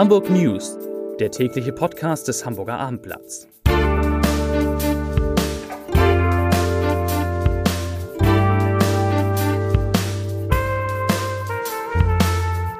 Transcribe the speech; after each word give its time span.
Hamburg 0.00 0.30
News, 0.30 0.78
der 1.18 1.30
tägliche 1.30 1.74
Podcast 1.74 2.26
des 2.26 2.46
Hamburger 2.46 2.78
Abendblatts. 2.78 3.46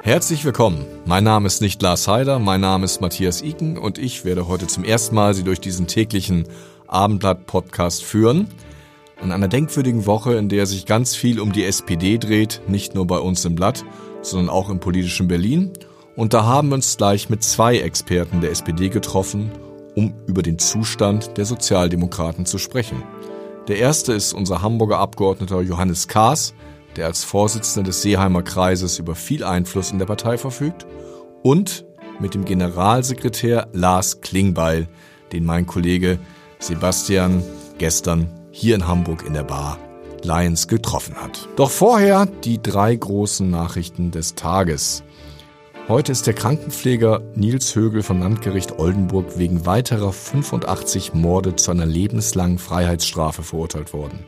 Herzlich 0.01 0.43
willkommen. 0.43 0.87
Mein 1.05 1.23
Name 1.23 1.45
ist 1.45 1.61
nicht 1.61 1.79
Lars 1.83 2.07
Heider, 2.07 2.39
mein 2.39 2.61
Name 2.61 2.85
ist 2.85 3.01
Matthias 3.01 3.43
Iken 3.43 3.77
und 3.77 3.99
ich 3.99 4.25
werde 4.25 4.47
heute 4.47 4.65
zum 4.65 4.83
ersten 4.83 5.13
Mal 5.13 5.35
Sie 5.35 5.43
durch 5.43 5.61
diesen 5.61 5.85
täglichen 5.85 6.47
Abendblatt-Podcast 6.87 8.03
führen. 8.03 8.47
An 9.21 9.31
einer 9.31 9.47
denkwürdigen 9.47 10.07
Woche, 10.07 10.33
in 10.37 10.49
der 10.49 10.65
sich 10.65 10.87
ganz 10.87 11.15
viel 11.15 11.39
um 11.39 11.51
die 11.51 11.65
SPD 11.65 12.17
dreht, 12.17 12.61
nicht 12.67 12.95
nur 12.95 13.05
bei 13.05 13.19
uns 13.19 13.45
im 13.45 13.53
Blatt, 13.53 13.85
sondern 14.23 14.49
auch 14.49 14.71
im 14.71 14.79
politischen 14.79 15.27
Berlin. 15.27 15.71
Und 16.15 16.33
da 16.33 16.43
haben 16.43 16.69
wir 16.69 16.75
uns 16.75 16.97
gleich 16.97 17.29
mit 17.29 17.43
zwei 17.43 17.79
Experten 17.79 18.41
der 18.41 18.51
SPD 18.51 18.89
getroffen, 18.89 19.51
um 19.95 20.13
über 20.27 20.41
den 20.41 20.59
Zustand 20.59 21.37
der 21.37 21.45
Sozialdemokraten 21.45 22.45
zu 22.45 22.57
sprechen. 22.57 23.03
Der 23.67 23.77
erste 23.77 24.13
ist 24.13 24.33
unser 24.33 24.61
Hamburger 24.61 24.99
Abgeordneter 24.99 25.61
Johannes 25.61 26.07
Kaas, 26.07 26.53
der 26.95 27.05
als 27.05 27.23
Vorsitzender 27.23 27.87
des 27.87 28.01
Seeheimer 28.01 28.43
Kreises 28.43 28.99
über 28.99 29.15
viel 29.15 29.43
Einfluss 29.43 29.91
in 29.91 29.99
der 29.99 30.05
Partei 30.05 30.37
verfügt, 30.37 30.85
und 31.43 31.85
mit 32.19 32.33
dem 32.33 32.45
Generalsekretär 32.45 33.67
Lars 33.73 34.21
Klingbeil, 34.21 34.87
den 35.31 35.45
mein 35.45 35.65
Kollege 35.65 36.19
Sebastian 36.59 37.43
gestern 37.77 38.29
hier 38.51 38.75
in 38.75 38.87
Hamburg 38.87 39.25
in 39.25 39.33
der 39.33 39.43
Bar 39.43 39.77
Lions 40.23 40.67
getroffen 40.67 41.15
hat. 41.15 41.47
Doch 41.55 41.71
vorher 41.71 42.25
die 42.25 42.61
drei 42.61 42.95
großen 42.95 43.49
Nachrichten 43.49 44.11
des 44.11 44.35
Tages. 44.35 45.03
Heute 45.91 46.13
ist 46.13 46.25
der 46.25 46.33
Krankenpfleger 46.33 47.21
Nils 47.35 47.75
Högel 47.75 48.01
vom 48.01 48.21
Landgericht 48.21 48.79
Oldenburg 48.79 49.37
wegen 49.37 49.65
weiterer 49.65 50.13
85 50.13 51.13
Morde 51.13 51.57
zu 51.57 51.69
einer 51.69 51.85
lebenslangen 51.85 52.59
Freiheitsstrafe 52.59 53.43
verurteilt 53.43 53.91
worden. 53.91 54.23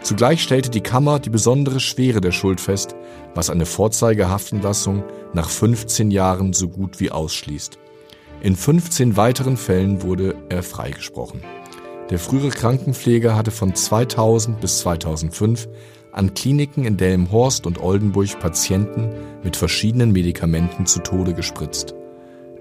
Zugleich 0.00 0.40
stellte 0.44 0.70
die 0.70 0.80
Kammer 0.80 1.18
die 1.18 1.30
besondere 1.30 1.80
Schwere 1.80 2.20
der 2.20 2.30
Schuld 2.30 2.60
fest, 2.60 2.94
was 3.34 3.50
eine 3.50 3.66
Vorzeigehaftenlassung 3.66 5.02
nach 5.32 5.50
15 5.50 6.12
Jahren 6.12 6.52
so 6.52 6.68
gut 6.68 7.00
wie 7.00 7.10
ausschließt. 7.10 7.80
In 8.40 8.54
15 8.54 9.16
weiteren 9.16 9.56
Fällen 9.56 10.02
wurde 10.02 10.36
er 10.50 10.62
freigesprochen. 10.62 11.42
Der 12.10 12.20
frühere 12.20 12.50
Krankenpfleger 12.50 13.34
hatte 13.34 13.50
von 13.50 13.74
2000 13.74 14.60
bis 14.60 14.78
2005 14.78 15.66
an 16.12 16.34
Kliniken 16.34 16.84
in 16.84 16.96
Delmenhorst 16.96 17.66
und 17.66 17.80
Oldenburg 17.80 18.38
Patienten 18.38 19.10
mit 19.42 19.56
verschiedenen 19.56 20.12
Medikamenten 20.12 20.86
zu 20.86 21.00
Tode 21.00 21.34
gespritzt. 21.34 21.94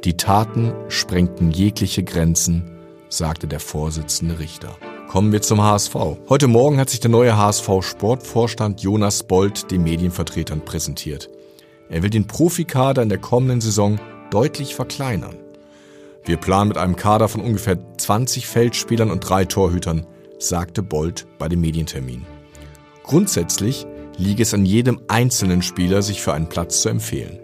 Die 0.03 0.17
Taten 0.17 0.73
sprengten 0.87 1.51
jegliche 1.51 2.03
Grenzen, 2.03 2.71
sagte 3.09 3.47
der 3.47 3.59
Vorsitzende 3.59 4.39
Richter. 4.39 4.77
Kommen 5.09 5.33
wir 5.33 5.41
zum 5.41 5.61
HSV. 5.61 5.93
Heute 6.29 6.47
Morgen 6.47 6.79
hat 6.79 6.89
sich 6.89 7.01
der 7.01 7.11
neue 7.11 7.37
HSV-Sportvorstand 7.37 8.81
Jonas 8.81 9.23
Bold 9.23 9.69
den 9.69 9.83
Medienvertretern 9.83 10.63
präsentiert. 10.63 11.29
Er 11.89 12.01
will 12.01 12.09
den 12.09 12.27
Profikader 12.27 13.03
in 13.03 13.09
der 13.09 13.17
kommenden 13.17 13.59
Saison 13.59 13.99
deutlich 14.31 14.73
verkleinern. 14.73 15.35
Wir 16.23 16.37
planen 16.37 16.69
mit 16.69 16.77
einem 16.77 16.95
Kader 16.95 17.27
von 17.27 17.41
ungefähr 17.41 17.77
20 17.97 18.47
Feldspielern 18.47 19.11
und 19.11 19.19
drei 19.19 19.43
Torhütern, 19.43 20.07
sagte 20.39 20.81
Bold 20.81 21.27
bei 21.37 21.49
dem 21.49 21.59
Medientermin. 21.59 22.25
Grundsätzlich 23.03 23.85
liege 24.17 24.43
es 24.43 24.53
an 24.53 24.65
jedem 24.65 25.01
einzelnen 25.07 25.61
Spieler, 25.61 26.01
sich 26.01 26.21
für 26.21 26.33
einen 26.33 26.49
Platz 26.49 26.81
zu 26.81 26.89
empfehlen. 26.89 27.39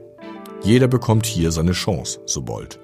Jeder 0.64 0.88
bekommt 0.88 1.26
hier 1.26 1.52
seine 1.52 1.72
Chance, 1.72 2.20
so 2.26 2.42
Bold. 2.42 2.80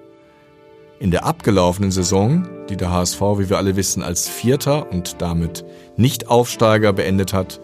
In 0.99 1.11
der 1.11 1.25
abgelaufenen 1.25 1.91
Saison, 1.91 2.48
die 2.70 2.77
der 2.77 2.92
HSV, 2.92 3.20
wie 3.37 3.49
wir 3.49 3.58
alle 3.58 3.75
wissen, 3.75 4.03
als 4.03 4.30
Vierter 4.30 4.92
und 4.92 5.21
damit 5.21 5.65
Nicht-Aufsteiger 5.98 6.93
beendet 6.93 7.33
hat, 7.33 7.59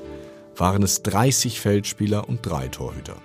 waren 0.56 0.84
es 0.84 1.04
30 1.04 1.60
Feldspieler 1.60 2.28
und 2.28 2.46
drei 2.46 2.68
Torhüter. 2.68 3.16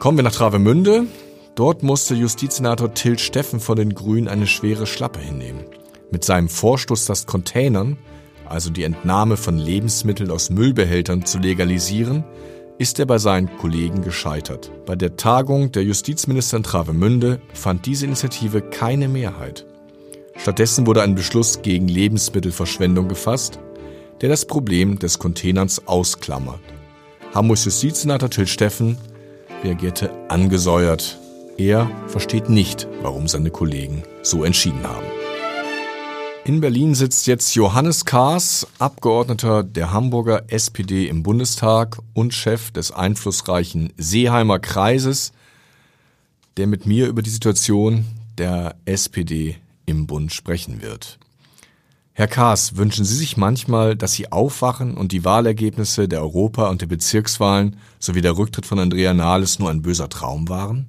Kommen 0.00 0.18
wir 0.18 0.24
nach 0.24 0.34
Travemünde. 0.34 1.06
Dort 1.54 1.82
musste 1.82 2.14
Justizsenator 2.14 2.94
Till 2.94 3.18
Steffen 3.18 3.60
von 3.60 3.76
den 3.76 3.94
Grünen 3.94 4.28
eine 4.28 4.46
schwere 4.46 4.86
Schlappe 4.86 5.20
hinnehmen. 5.20 5.66
Mit 6.10 6.24
seinem 6.24 6.48
Vorstoß, 6.48 7.04
das 7.04 7.26
Containern, 7.26 7.96
also 8.50 8.68
die 8.68 8.82
Entnahme 8.82 9.36
von 9.36 9.56
Lebensmitteln 9.56 10.30
aus 10.30 10.50
Müllbehältern 10.50 11.24
zu 11.24 11.38
legalisieren, 11.38 12.24
ist 12.78 12.98
er 12.98 13.06
bei 13.06 13.18
seinen 13.18 13.56
Kollegen 13.58 14.02
gescheitert. 14.02 14.72
Bei 14.86 14.96
der 14.96 15.16
Tagung 15.16 15.70
der 15.70 15.84
Justizminister 15.84 16.56
in 16.56 16.62
Travemünde 16.64 17.40
fand 17.54 17.86
diese 17.86 18.06
Initiative 18.06 18.60
keine 18.60 19.06
Mehrheit. 19.06 19.66
Stattdessen 20.36 20.86
wurde 20.86 21.02
ein 21.02 21.14
Beschluss 21.14 21.62
gegen 21.62 21.86
Lebensmittelverschwendung 21.86 23.08
gefasst, 23.08 23.60
der 24.20 24.30
das 24.30 24.44
Problem 24.46 24.98
des 24.98 25.18
Containerns 25.18 25.86
ausklammert. 25.86 26.60
Hamburgs 27.34 27.66
Justizsenator 27.66 28.30
Till 28.30 28.46
Steffen 28.46 28.98
reagierte 29.62 30.10
angesäuert. 30.28 31.18
Er 31.56 31.88
versteht 32.08 32.48
nicht, 32.48 32.88
warum 33.02 33.28
seine 33.28 33.50
Kollegen 33.50 34.02
so 34.22 34.42
entschieden 34.42 34.82
haben. 34.82 35.19
In 36.50 36.60
Berlin 36.60 36.96
sitzt 36.96 37.28
jetzt 37.28 37.54
Johannes 37.54 38.04
Kaas, 38.04 38.66
Abgeordneter 38.80 39.62
der 39.62 39.92
Hamburger 39.92 40.46
SPD 40.48 41.06
im 41.06 41.22
Bundestag 41.22 41.98
und 42.12 42.34
Chef 42.34 42.72
des 42.72 42.90
einflussreichen 42.90 43.92
Seeheimer 43.96 44.58
Kreises, 44.58 45.32
der 46.56 46.66
mit 46.66 46.86
mir 46.86 47.06
über 47.06 47.22
die 47.22 47.30
Situation 47.30 48.04
der 48.36 48.74
SPD 48.84 49.58
im 49.86 50.08
Bund 50.08 50.32
sprechen 50.32 50.82
wird. 50.82 51.20
Herr 52.14 52.26
Kaas, 52.26 52.76
wünschen 52.76 53.04
Sie 53.04 53.14
sich 53.14 53.36
manchmal, 53.36 53.94
dass 53.94 54.14
Sie 54.14 54.32
aufwachen 54.32 54.96
und 54.96 55.12
die 55.12 55.24
Wahlergebnisse 55.24 56.08
der 56.08 56.20
Europa- 56.20 56.68
und 56.68 56.80
der 56.80 56.88
Bezirkswahlen 56.88 57.76
sowie 58.00 58.22
der 58.22 58.36
Rücktritt 58.36 58.66
von 58.66 58.80
Andrea 58.80 59.14
Nahles 59.14 59.60
nur 59.60 59.70
ein 59.70 59.82
böser 59.82 60.08
Traum 60.08 60.48
waren? 60.48 60.88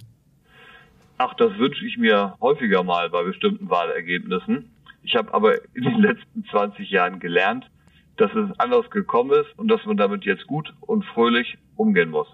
Ach, 1.19 1.35
das 1.35 1.55
wünsche 1.59 1.85
ich 1.85 1.99
mir 1.99 2.33
häufiger 2.41 2.81
mal 2.81 3.11
bei 3.11 3.21
bestimmten 3.21 3.69
Wahlergebnissen. 3.69 4.70
Ich 5.03 5.15
habe 5.15 5.33
aber 5.33 5.55
in 5.75 5.83
den 5.83 5.99
letzten 6.01 6.45
20 6.45 6.89
Jahren 6.89 7.19
gelernt, 7.19 7.69
dass 8.17 8.31
es 8.33 8.59
anders 8.59 8.89
gekommen 8.89 9.31
ist 9.31 9.57
und 9.57 9.67
dass 9.67 9.83
man 9.85 9.97
damit 9.97 10.25
jetzt 10.25 10.45
gut 10.47 10.73
und 10.81 11.03
fröhlich 11.05 11.57
umgehen 11.75 12.09
muss. 12.09 12.27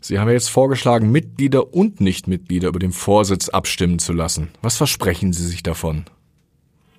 Sie 0.00 0.18
haben 0.18 0.28
ja 0.28 0.34
jetzt 0.34 0.50
vorgeschlagen, 0.50 1.10
Mitglieder 1.10 1.74
und 1.74 2.00
Nichtmitglieder 2.00 2.68
über 2.68 2.78
den 2.78 2.92
Vorsitz 2.92 3.48
abstimmen 3.48 3.98
zu 3.98 4.12
lassen. 4.12 4.50
Was 4.62 4.76
versprechen 4.76 5.32
Sie 5.32 5.46
sich 5.46 5.62
davon? 5.62 6.04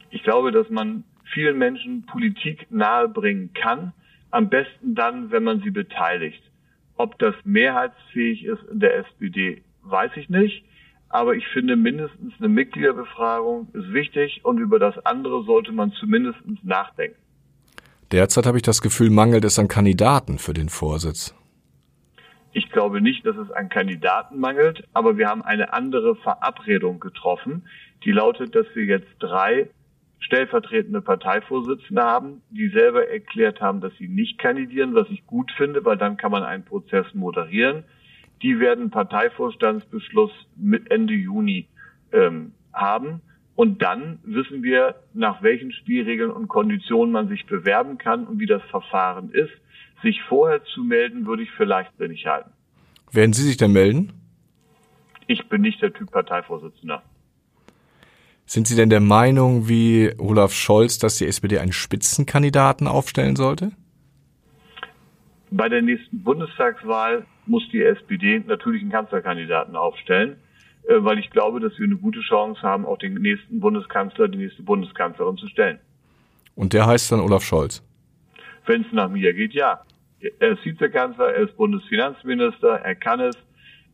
Ich 0.10 0.24
glaube, 0.24 0.52
dass 0.52 0.70
man 0.70 1.04
vielen 1.34 1.58
Menschen 1.58 2.06
Politik 2.06 2.68
nahebringen 2.72 3.54
kann, 3.54 3.94
am 4.31 4.50
besten 4.50 4.96
dann, 4.96 5.31
wenn 5.31 5.44
man 5.44 5.62
sie 5.62 5.72
beteiligt. 5.72 6.42
Ob 6.98 7.18
das 7.20 7.36
mehrheitsfähig 7.46 8.44
ist 8.44 8.64
in 8.72 8.80
der 8.80 8.98
SPD, 8.98 9.64
weiß 9.84 10.12
ich 10.16 10.30
nicht. 10.30 10.64
Aber 11.09 11.36
ich 11.36 11.47
finde, 11.47 11.75
mindestens 11.75 12.34
eine 12.40 12.50
Mitgliederbefragung 12.50 13.68
ist 13.74 13.92
wichtig 13.92 14.42
und 14.44 14.59
über 14.59 14.80
das 14.80 14.97
andere 15.06 15.44
sollte 15.44 15.72
man 15.72 15.92
zumindest 15.94 16.40
nachdenken. 16.64 17.18
Derzeit 18.12 18.46
habe 18.46 18.58
ich 18.58 18.64
das 18.64 18.81
Gefühl, 18.81 19.09
mangelt 19.09 19.44
es 19.44 19.59
an 19.59 19.68
Kandidaten 19.68 20.40
für 20.40 20.53
den 20.53 20.69
Vorsitz. 20.69 21.36
Ich 22.53 22.72
glaube 22.72 23.02
nicht, 23.02 23.25
dass 23.25 23.38
es 23.38 23.52
an 23.52 23.69
Kandidaten 23.69 24.40
mangelt, 24.40 24.88
aber 24.94 25.18
wir 25.18 25.28
haben 25.28 25.44
eine 25.44 25.74
andere 25.74 26.16
Verabredung 26.16 27.00
getroffen, 27.00 27.68
die 28.03 28.12
lautet, 28.12 28.56
dass 28.56 28.66
wir 28.74 28.86
jetzt 28.86 29.09
drei 29.19 29.69
stellvertretende 30.19 31.02
Parteivorsitzende 31.02 32.02
haben, 32.02 32.42
die 32.50 32.69
selber 32.69 33.08
erklärt 33.08 33.62
haben, 33.62 33.81
dass 33.81 33.94
sie 33.98 34.08
nicht 34.08 34.38
kandidieren, 34.38 34.96
was 34.96 35.08
ich 35.09 35.25
gut 35.25 35.52
finde, 35.58 35.86
weil 35.86 35.98
dann 35.98 36.18
kann 36.18 36.31
man 36.31 36.44
einen 36.44 36.66
Prozess 36.66 37.06
moderieren. 37.14 37.83
Die 38.41 38.59
werden 38.59 38.89
Parteivorstandsbeschluss 38.89 40.31
mit 40.56 40.89
Ende 40.91 41.13
Juni 41.13 41.68
ähm, 42.12 42.53
haben. 42.74 43.21
Und 43.56 43.81
dann 43.81 44.19
wissen 44.24 44.63
wir, 44.63 44.95
nach 45.13 45.44
welchen 45.44 45.74
Spielregeln 45.74 46.31
und 46.31 46.47
Konditionen 46.47 47.12
man 47.12 47.27
sich 47.27 47.45
bewerben 47.45 47.97
kann 47.97 48.25
und 48.25 48.39
wie 48.39 48.45
das 48.45 48.63
Verfahren 48.69 49.31
ist. 49.31 49.51
Sich 50.01 50.21
vorher 50.30 50.63
zu 50.63 50.83
melden, 50.83 51.25
würde 51.25 51.44
ich 51.44 51.51
für 51.51 51.65
leichtsinnig 51.65 52.25
halten. 52.25 52.51
Werden 53.12 53.33
Sie 53.33 53.44
sich 53.44 53.57
denn 53.57 53.74
melden? 53.74 54.13
Ich 55.27 55.50
bin 55.50 55.62
nicht 55.62 55.81
der 55.81 55.92
Typ 55.92 56.12
Parteivorsitzender. 56.12 57.03
Sind 58.45 58.65
Sie 58.68 58.75
denn 58.75 58.89
der 58.89 59.00
Meinung, 59.00 59.68
wie 59.68 60.12
Olaf 60.18 60.53
Scholz, 60.53 60.97
dass 60.97 61.18
die 61.18 61.27
SPD 61.27 61.59
einen 61.59 61.71
Spitzenkandidaten 61.71 62.88
aufstellen 62.88 63.35
sollte? 63.35 63.71
Bei 65.51 65.69
der 65.69 65.81
nächsten 65.81 66.24
Bundestagswahl 66.24 67.25
muss 67.50 67.68
die 67.72 67.84
SPD 67.84 68.42
natürlich 68.46 68.81
einen 68.81 68.92
Kanzlerkandidaten 68.92 69.75
aufstellen, 69.75 70.38
äh, 70.88 70.96
weil 71.00 71.19
ich 71.19 71.30
glaube, 71.31 71.60
dass 71.60 71.78
wir 71.78 71.86
eine 71.86 71.98
gute 71.98 72.22
Chance 72.22 72.62
haben, 72.62 72.86
auch 72.86 72.98
den 72.98 73.16
nächsten 73.16 73.60
Bundeskanzler, 73.60 74.28
die 74.28 74.38
nächste 74.38 74.63
Bundeskanzlerin 74.63 75.38
zu 75.38 75.48
stellen. 75.48 75.80
Und 76.56 76.74
der 76.74 76.86
heißt 76.86 77.12
dann 77.12 77.19
Olaf 77.19 77.44
Scholz? 77.44 77.84
Wenn 78.66 78.81
es 78.81 78.92
nach 78.92 79.10
mir 79.10 79.34
geht, 79.34 79.54
ja. 79.54 79.81
Er 80.40 80.51
ist 80.51 80.66
Vizekanzler, 80.66 81.34
er 81.34 81.48
ist 81.48 81.56
Bundesfinanzminister, 81.57 82.81
er 82.84 82.96
kann 82.96 83.19
es, 83.19 83.36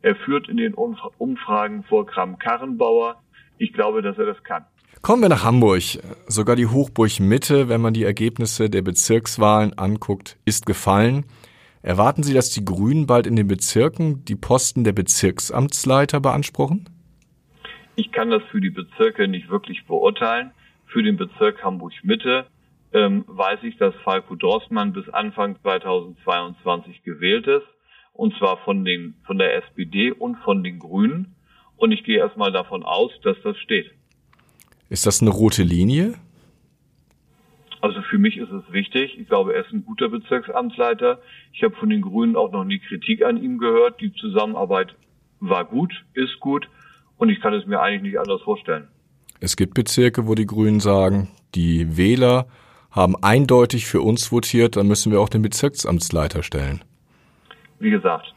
Er 0.02 0.14
führt 0.14 0.48
in 0.48 0.58
den 0.58 0.74
Umfragen 0.74 1.82
vor 1.84 2.06
Kram-Karrenbauer. 2.06 3.16
Ich 3.58 3.72
glaube, 3.72 4.02
dass 4.02 4.18
er 4.18 4.26
das 4.26 4.42
kann. 4.44 4.64
Kommen 5.02 5.22
wir 5.22 5.28
nach 5.28 5.44
Hamburg. 5.44 5.82
Sogar 6.26 6.54
die 6.56 6.66
Hochburg 6.66 7.18
Mitte, 7.18 7.68
wenn 7.68 7.80
man 7.80 7.94
die 7.94 8.04
Ergebnisse 8.04 8.68
der 8.68 8.82
Bezirkswahlen 8.82 9.76
anguckt, 9.78 10.36
ist 10.44 10.66
gefallen. 10.66 11.24
Erwarten 11.86 12.24
Sie, 12.24 12.34
dass 12.34 12.50
die 12.50 12.64
Grünen 12.64 13.06
bald 13.06 13.28
in 13.28 13.36
den 13.36 13.46
Bezirken 13.46 14.24
die 14.24 14.34
Posten 14.34 14.82
der 14.82 14.92
Bezirksamtsleiter 14.92 16.18
beanspruchen? 16.18 16.88
Ich 17.94 18.10
kann 18.10 18.28
das 18.28 18.42
für 18.50 18.60
die 18.60 18.70
Bezirke 18.70 19.28
nicht 19.28 19.48
wirklich 19.50 19.86
beurteilen. 19.86 20.50
Für 20.86 21.04
den 21.04 21.16
Bezirk 21.16 21.62
Hamburg 21.62 21.92
Mitte 22.02 22.46
ähm, 22.92 23.24
weiß 23.28 23.60
ich, 23.62 23.76
dass 23.76 23.94
Falco 24.02 24.34
Drossmann 24.34 24.94
bis 24.94 25.08
Anfang 25.10 25.60
2022 25.62 27.04
gewählt 27.04 27.46
ist. 27.46 27.68
Und 28.12 28.36
zwar 28.36 28.56
von, 28.64 28.84
den, 28.84 29.14
von 29.24 29.38
der 29.38 29.54
SPD 29.54 30.10
und 30.10 30.38
von 30.38 30.64
den 30.64 30.80
Grünen. 30.80 31.36
Und 31.76 31.92
ich 31.92 32.02
gehe 32.02 32.18
erstmal 32.18 32.50
davon 32.50 32.82
aus, 32.82 33.12
dass 33.22 33.36
das 33.44 33.56
steht. 33.58 33.92
Ist 34.88 35.06
das 35.06 35.22
eine 35.22 35.30
rote 35.30 35.62
Linie? 35.62 36.14
Also 37.80 38.02
für 38.02 38.18
mich 38.18 38.36
ist 38.36 38.50
es 38.50 38.72
wichtig. 38.72 39.18
Ich 39.18 39.28
glaube, 39.28 39.54
er 39.54 39.64
ist 39.64 39.72
ein 39.72 39.84
guter 39.84 40.08
Bezirksamtsleiter. 40.08 41.20
Ich 41.52 41.62
habe 41.62 41.74
von 41.76 41.90
den 41.90 42.02
Grünen 42.02 42.36
auch 42.36 42.52
noch 42.52 42.64
nie 42.64 42.78
Kritik 42.78 43.24
an 43.24 43.42
ihm 43.42 43.58
gehört. 43.58 44.00
Die 44.00 44.12
Zusammenarbeit 44.12 44.94
war 45.40 45.64
gut, 45.64 45.92
ist 46.14 46.40
gut 46.40 46.68
und 47.18 47.28
ich 47.28 47.40
kann 47.40 47.54
es 47.54 47.66
mir 47.66 47.80
eigentlich 47.80 48.02
nicht 48.02 48.18
anders 48.18 48.42
vorstellen. 48.42 48.88
Es 49.40 49.56
gibt 49.56 49.74
Bezirke, 49.74 50.26
wo 50.26 50.34
die 50.34 50.46
Grünen 50.46 50.80
sagen, 50.80 51.28
die 51.54 51.96
Wähler 51.96 52.46
haben 52.90 53.14
eindeutig 53.22 53.86
für 53.86 54.00
uns 54.00 54.32
votiert, 54.32 54.76
dann 54.76 54.88
müssen 54.88 55.12
wir 55.12 55.20
auch 55.20 55.28
den 55.28 55.42
Bezirksamtsleiter 55.42 56.42
stellen. 56.42 56.82
Wie 57.78 57.90
gesagt, 57.90 58.34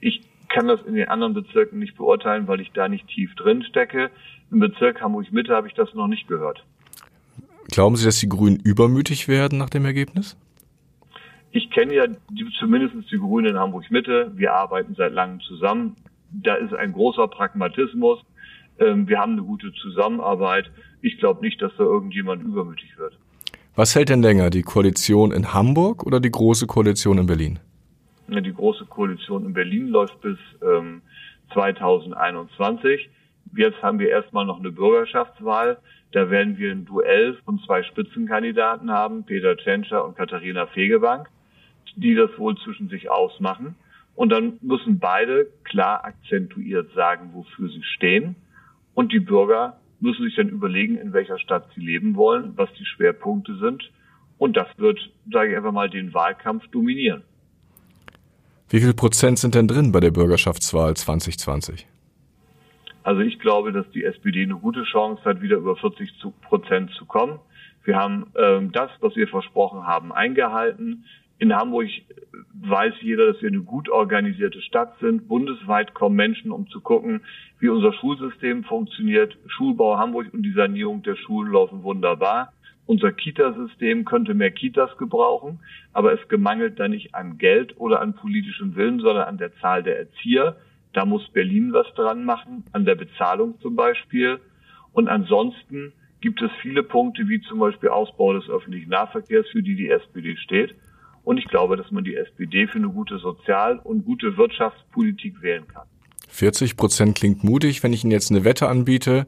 ich 0.00 0.20
kann 0.48 0.68
das 0.68 0.82
in 0.82 0.94
den 0.94 1.08
anderen 1.08 1.32
Bezirken 1.32 1.78
nicht 1.78 1.96
beurteilen, 1.96 2.46
weil 2.46 2.60
ich 2.60 2.72
da 2.72 2.88
nicht 2.88 3.08
tief 3.08 3.34
drin 3.36 3.62
stecke. 3.62 4.10
Im 4.50 4.58
Bezirk 4.58 5.00
Hamburg-Mitte 5.00 5.54
habe 5.54 5.66
ich 5.66 5.74
das 5.74 5.94
noch 5.94 6.08
nicht 6.08 6.28
gehört. 6.28 6.62
Glauben 7.72 7.96
Sie, 7.96 8.04
dass 8.04 8.20
die 8.20 8.28
Grünen 8.28 8.60
übermütig 8.60 9.28
werden 9.28 9.58
nach 9.58 9.70
dem 9.70 9.86
Ergebnis? 9.86 10.36
Ich 11.52 11.70
kenne 11.70 11.94
ja 11.94 12.06
die, 12.06 12.46
zumindest 12.60 13.10
die 13.10 13.16
Grünen 13.16 13.52
in 13.52 13.58
Hamburg-Mitte. 13.58 14.32
Wir 14.34 14.52
arbeiten 14.52 14.94
seit 14.94 15.14
langem 15.14 15.40
zusammen. 15.40 15.96
Da 16.30 16.54
ist 16.56 16.74
ein 16.74 16.92
großer 16.92 17.28
Pragmatismus. 17.28 18.20
Ähm, 18.78 19.08
wir 19.08 19.18
haben 19.18 19.32
eine 19.32 19.42
gute 19.42 19.72
Zusammenarbeit. 19.72 20.70
Ich 21.00 21.16
glaube 21.18 21.40
nicht, 21.40 21.62
dass 21.62 21.72
da 21.78 21.84
irgendjemand 21.84 22.42
übermütig 22.42 22.98
wird. 22.98 23.18
Was 23.74 23.94
hält 23.94 24.10
denn 24.10 24.20
länger, 24.20 24.50
die 24.50 24.62
Koalition 24.62 25.32
in 25.32 25.54
Hamburg 25.54 26.04
oder 26.04 26.20
die 26.20 26.30
große 26.30 26.66
Koalition 26.66 27.16
in 27.16 27.26
Berlin? 27.26 27.58
Die 28.28 28.52
große 28.52 28.84
Koalition 28.84 29.46
in 29.46 29.54
Berlin 29.54 29.88
läuft 29.88 30.20
bis 30.20 30.36
ähm, 30.62 31.00
2021. 31.54 33.08
Jetzt 33.54 33.82
haben 33.82 33.98
wir 33.98 34.08
erstmal 34.08 34.46
noch 34.46 34.58
eine 34.58 34.70
Bürgerschaftswahl. 34.70 35.78
Da 36.12 36.30
werden 36.30 36.58
wir 36.58 36.70
ein 36.70 36.84
Duell 36.84 37.36
von 37.44 37.60
zwei 37.66 37.82
Spitzenkandidaten 37.82 38.90
haben, 38.90 39.24
Peter 39.24 39.56
Tschentscher 39.56 40.04
und 40.04 40.16
Katharina 40.16 40.66
Fegebank, 40.66 41.28
die 41.96 42.14
das 42.14 42.30
wohl 42.38 42.56
zwischen 42.58 42.88
sich 42.88 43.10
ausmachen. 43.10 43.76
Und 44.14 44.30
dann 44.30 44.58
müssen 44.60 44.98
beide 44.98 45.46
klar 45.64 46.04
akzentuiert 46.04 46.92
sagen, 46.94 47.30
wofür 47.32 47.68
sie 47.68 47.82
stehen. 47.82 48.36
Und 48.94 49.12
die 49.12 49.20
Bürger 49.20 49.78
müssen 50.00 50.24
sich 50.24 50.36
dann 50.36 50.48
überlegen, 50.48 50.96
in 50.98 51.12
welcher 51.12 51.38
Stadt 51.38 51.68
sie 51.74 51.80
leben 51.80 52.16
wollen, 52.16 52.52
was 52.56 52.68
die 52.78 52.84
Schwerpunkte 52.84 53.56
sind. 53.56 53.90
Und 54.38 54.56
das 54.56 54.66
wird, 54.76 54.98
sage 55.30 55.50
ich 55.50 55.56
einfach 55.56 55.72
mal, 55.72 55.88
den 55.88 56.12
Wahlkampf 56.12 56.66
dominieren. 56.68 57.22
Wie 58.68 58.80
viel 58.80 58.94
Prozent 58.94 59.38
sind 59.38 59.54
denn 59.54 59.68
drin 59.68 59.92
bei 59.92 60.00
der 60.00 60.10
Bürgerschaftswahl 60.10 60.96
2020? 60.96 61.86
Also 63.02 63.20
ich 63.20 63.38
glaube, 63.38 63.72
dass 63.72 63.88
die 63.90 64.04
SPD 64.04 64.42
eine 64.42 64.56
gute 64.56 64.84
Chance 64.84 65.22
hat, 65.24 65.42
wieder 65.42 65.56
über 65.56 65.76
40 65.76 66.12
Prozent 66.42 66.90
zu 66.92 67.04
kommen. 67.04 67.38
Wir 67.84 67.96
haben 67.96 68.26
ähm, 68.36 68.70
das, 68.72 68.90
was 69.00 69.16
wir 69.16 69.26
versprochen 69.26 69.86
haben, 69.86 70.12
eingehalten. 70.12 71.04
In 71.38 71.54
Hamburg 71.54 71.88
weiß 72.54 72.94
jeder, 73.00 73.32
dass 73.32 73.42
wir 73.42 73.48
eine 73.48 73.62
gut 73.62 73.88
organisierte 73.88 74.62
Stadt 74.62 74.94
sind. 75.00 75.26
Bundesweit 75.26 75.92
kommen 75.94 76.14
Menschen, 76.14 76.52
um 76.52 76.68
zu 76.68 76.80
gucken, 76.80 77.22
wie 77.58 77.68
unser 77.68 77.92
Schulsystem 77.92 78.62
funktioniert. 78.62 79.36
Schulbau 79.48 79.98
Hamburg 79.98 80.32
und 80.32 80.44
die 80.44 80.52
Sanierung 80.52 81.02
der 81.02 81.16
Schulen 81.16 81.52
laufen 81.52 81.82
wunderbar. 81.82 82.52
Unser 82.86 83.12
Kitasystem 83.12 84.04
könnte 84.04 84.34
mehr 84.34 84.50
Kitas 84.50 84.96
gebrauchen, 84.98 85.60
aber 85.92 86.12
es 86.12 86.28
gemangelt 86.28 86.78
da 86.78 86.88
nicht 86.88 87.14
an 87.14 87.38
Geld 87.38 87.80
oder 87.80 88.00
an 88.00 88.14
politischem 88.14 88.76
Willen, 88.76 89.00
sondern 89.00 89.28
an 89.28 89.38
der 89.38 89.54
Zahl 89.56 89.82
der 89.82 89.98
Erzieher. 89.98 90.56
Da 90.92 91.04
muss 91.04 91.26
Berlin 91.32 91.72
was 91.72 91.86
dran 91.94 92.24
machen, 92.24 92.64
an 92.72 92.84
der 92.84 92.94
Bezahlung 92.94 93.58
zum 93.60 93.76
Beispiel. 93.76 94.38
Und 94.92 95.08
ansonsten 95.08 95.92
gibt 96.20 96.42
es 96.42 96.50
viele 96.60 96.82
Punkte, 96.82 97.28
wie 97.28 97.40
zum 97.42 97.58
Beispiel 97.58 97.88
Ausbau 97.88 98.32
des 98.34 98.48
öffentlichen 98.48 98.90
Nahverkehrs, 98.90 99.46
für 99.52 99.62
die 99.62 99.74
die 99.74 99.90
SPD 99.90 100.36
steht. 100.36 100.74
Und 101.24 101.38
ich 101.38 101.46
glaube, 101.46 101.76
dass 101.76 101.90
man 101.90 102.04
die 102.04 102.16
SPD 102.16 102.66
für 102.66 102.78
eine 102.78 102.88
gute 102.88 103.18
Sozial- 103.18 103.78
und 103.78 104.04
gute 104.04 104.36
Wirtschaftspolitik 104.36 105.40
wählen 105.40 105.66
kann. 105.68 105.86
40 106.28 106.76
Prozent 106.76 107.16
klingt 107.16 107.44
mutig. 107.44 107.82
Wenn 107.82 107.92
ich 107.92 108.04
Ihnen 108.04 108.10
jetzt 108.10 108.30
eine 108.30 108.44
Wette 108.44 108.68
anbiete, 108.68 109.26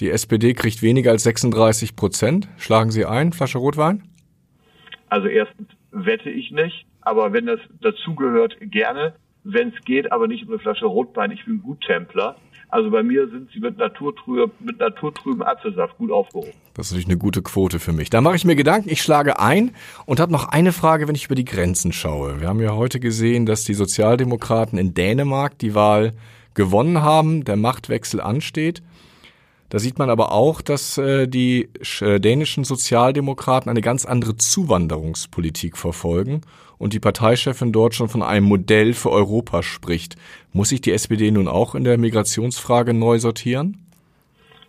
die 0.00 0.10
SPD 0.10 0.54
kriegt 0.54 0.82
weniger 0.82 1.10
als 1.10 1.24
36 1.24 1.96
Prozent. 1.96 2.48
Schlagen 2.58 2.90
Sie 2.90 3.04
ein, 3.04 3.32
Flasche 3.32 3.58
Rotwein? 3.58 4.02
Also 5.08 5.28
erstens 5.28 5.68
wette 5.90 6.30
ich 6.30 6.50
nicht, 6.50 6.86
aber 7.00 7.32
wenn 7.32 7.46
das 7.46 7.60
dazugehört, 7.80 8.56
gerne. 8.60 9.14
Wenn 9.44 9.68
es 9.68 9.84
geht, 9.84 10.12
aber 10.12 10.28
nicht 10.28 10.44
um 10.44 10.50
eine 10.50 10.58
Flasche 10.58 10.86
Rotwein. 10.86 11.30
Ich 11.32 11.44
bin 11.44 11.62
Guttempler. 11.62 12.36
Also 12.72 12.90
bei 12.90 13.02
mir 13.02 13.28
sind 13.28 13.50
sie 13.52 13.60
mit, 13.60 13.76
naturtrüb, 13.76 14.50
mit 14.60 14.78
naturtrüben 14.78 15.42
Apfelsaft 15.42 15.98
gut 15.98 16.10
aufgehoben. 16.10 16.52
Das 16.72 16.86
ist 16.86 16.92
natürlich 16.92 17.08
eine 17.08 17.18
gute 17.18 17.42
Quote 17.42 17.78
für 17.78 17.92
mich. 17.92 18.08
Da 18.08 18.22
mache 18.22 18.36
ich 18.36 18.46
mir 18.46 18.56
Gedanken, 18.56 18.88
ich 18.88 19.02
schlage 19.02 19.38
ein 19.38 19.72
und 20.06 20.20
habe 20.20 20.32
noch 20.32 20.48
eine 20.48 20.72
Frage, 20.72 21.06
wenn 21.06 21.14
ich 21.14 21.26
über 21.26 21.34
die 21.34 21.44
Grenzen 21.44 21.92
schaue. 21.92 22.40
Wir 22.40 22.48
haben 22.48 22.60
ja 22.60 22.74
heute 22.74 22.98
gesehen, 22.98 23.44
dass 23.44 23.64
die 23.64 23.74
Sozialdemokraten 23.74 24.78
in 24.78 24.94
Dänemark 24.94 25.58
die 25.58 25.74
Wahl 25.74 26.14
gewonnen 26.54 27.02
haben, 27.02 27.44
der 27.44 27.56
Machtwechsel 27.56 28.22
ansteht. 28.22 28.82
Da 29.68 29.78
sieht 29.78 29.98
man 29.98 30.08
aber 30.08 30.32
auch, 30.32 30.62
dass 30.62 30.96
äh, 30.96 31.26
die 31.26 31.68
äh, 32.00 32.20
dänischen 32.20 32.64
Sozialdemokraten 32.64 33.70
eine 33.70 33.80
ganz 33.82 34.06
andere 34.06 34.36
Zuwanderungspolitik 34.36 35.76
verfolgen 35.76 36.40
und 36.82 36.94
die 36.94 36.98
Parteichefin 36.98 37.70
dort 37.70 37.94
schon 37.94 38.08
von 38.08 38.24
einem 38.24 38.46
Modell 38.46 38.92
für 38.92 39.10
Europa 39.10 39.62
spricht. 39.62 40.16
Muss 40.52 40.70
sich 40.70 40.80
die 40.80 40.90
SPD 40.90 41.30
nun 41.30 41.46
auch 41.46 41.76
in 41.76 41.84
der 41.84 41.96
Migrationsfrage 41.96 42.92
neu 42.92 43.20
sortieren? 43.20 43.86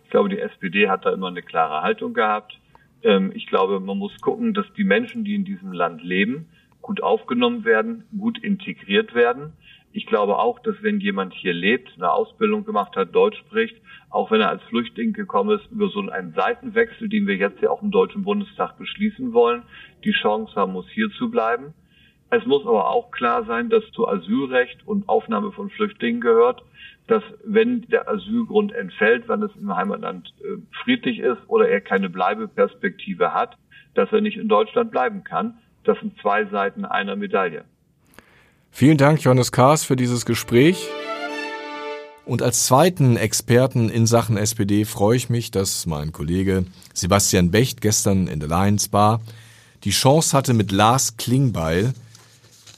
Ich 0.04 0.10
glaube, 0.10 0.28
die 0.28 0.38
SPD 0.38 0.88
hat 0.88 1.04
da 1.04 1.12
immer 1.12 1.26
eine 1.26 1.42
klare 1.42 1.82
Haltung 1.82 2.14
gehabt. 2.14 2.56
Ähm, 3.02 3.32
ich 3.34 3.48
glaube, 3.48 3.80
man 3.80 3.98
muss 3.98 4.12
gucken, 4.20 4.54
dass 4.54 4.64
die 4.76 4.84
Menschen, 4.84 5.24
die 5.24 5.34
in 5.34 5.44
diesem 5.44 5.72
Land 5.72 6.04
leben, 6.04 6.46
gut 6.82 7.02
aufgenommen 7.02 7.64
werden, 7.64 8.04
gut 8.16 8.38
integriert 8.38 9.12
werden. 9.16 9.52
Ich 9.92 10.06
glaube 10.06 10.38
auch, 10.38 10.60
dass 10.60 10.76
wenn 10.82 11.00
jemand 11.00 11.34
hier 11.34 11.52
lebt, 11.52 11.90
eine 11.96 12.12
Ausbildung 12.12 12.64
gemacht 12.64 12.94
hat, 12.94 13.12
Deutsch 13.12 13.38
spricht, 13.38 13.74
auch 14.10 14.30
wenn 14.30 14.40
er 14.40 14.50
als 14.50 14.62
Flüchtling 14.64 15.14
gekommen 15.14 15.58
ist, 15.58 15.68
über 15.72 15.88
so 15.88 15.98
einen 16.08 16.32
Seitenwechsel, 16.34 17.08
den 17.08 17.26
wir 17.26 17.34
jetzt 17.34 17.60
ja 17.60 17.70
auch 17.70 17.82
im 17.82 17.90
Deutschen 17.90 18.22
Bundestag 18.22 18.78
beschließen 18.78 19.32
wollen, 19.32 19.64
die 20.04 20.12
Chance 20.12 20.54
haben 20.54 20.74
muss, 20.74 20.86
hier 20.90 21.10
zu 21.18 21.28
bleiben. 21.28 21.74
Es 22.30 22.44
muss 22.46 22.66
aber 22.66 22.90
auch 22.90 23.10
klar 23.10 23.44
sein, 23.44 23.70
dass 23.70 23.84
zu 23.92 24.08
Asylrecht 24.08 24.86
und 24.86 25.08
Aufnahme 25.08 25.52
von 25.52 25.70
Flüchtlingen 25.70 26.20
gehört, 26.20 26.62
dass 27.06 27.22
wenn 27.44 27.82
der 27.82 28.08
Asylgrund 28.08 28.72
entfällt, 28.72 29.28
wenn 29.28 29.42
es 29.42 29.50
im 29.60 29.74
Heimatland 29.74 30.32
äh, 30.40 30.60
friedlich 30.82 31.18
ist 31.18 31.38
oder 31.48 31.68
er 31.68 31.80
keine 31.80 32.08
Bleibeperspektive 32.08 33.34
hat, 33.34 33.56
dass 33.94 34.10
er 34.10 34.20
nicht 34.20 34.36
in 34.36 34.48
Deutschland 34.48 34.90
bleiben 34.90 35.22
kann. 35.22 35.58
Das 35.84 35.98
sind 36.00 36.18
zwei 36.20 36.46
Seiten 36.46 36.84
einer 36.84 37.14
Medaille. 37.14 37.64
Vielen 38.70 38.96
Dank, 38.96 39.22
Johannes 39.22 39.52
Kaas, 39.52 39.84
für 39.84 39.96
dieses 39.96 40.24
Gespräch. 40.24 40.88
Und 42.24 42.42
als 42.42 42.64
zweiten 42.66 43.16
Experten 43.16 43.90
in 43.90 44.06
Sachen 44.06 44.38
SPD 44.38 44.86
freue 44.86 45.16
ich 45.16 45.28
mich, 45.28 45.50
dass 45.50 45.84
mein 45.84 46.10
Kollege 46.10 46.64
Sebastian 46.94 47.50
Becht 47.50 47.82
gestern 47.82 48.26
in 48.28 48.40
der 48.40 48.48
Lions 48.48 48.88
Bar 48.88 49.20
die 49.84 49.90
Chance 49.90 50.34
hatte, 50.36 50.54
mit 50.54 50.72
Lars 50.72 51.18
Klingbeil 51.18 51.92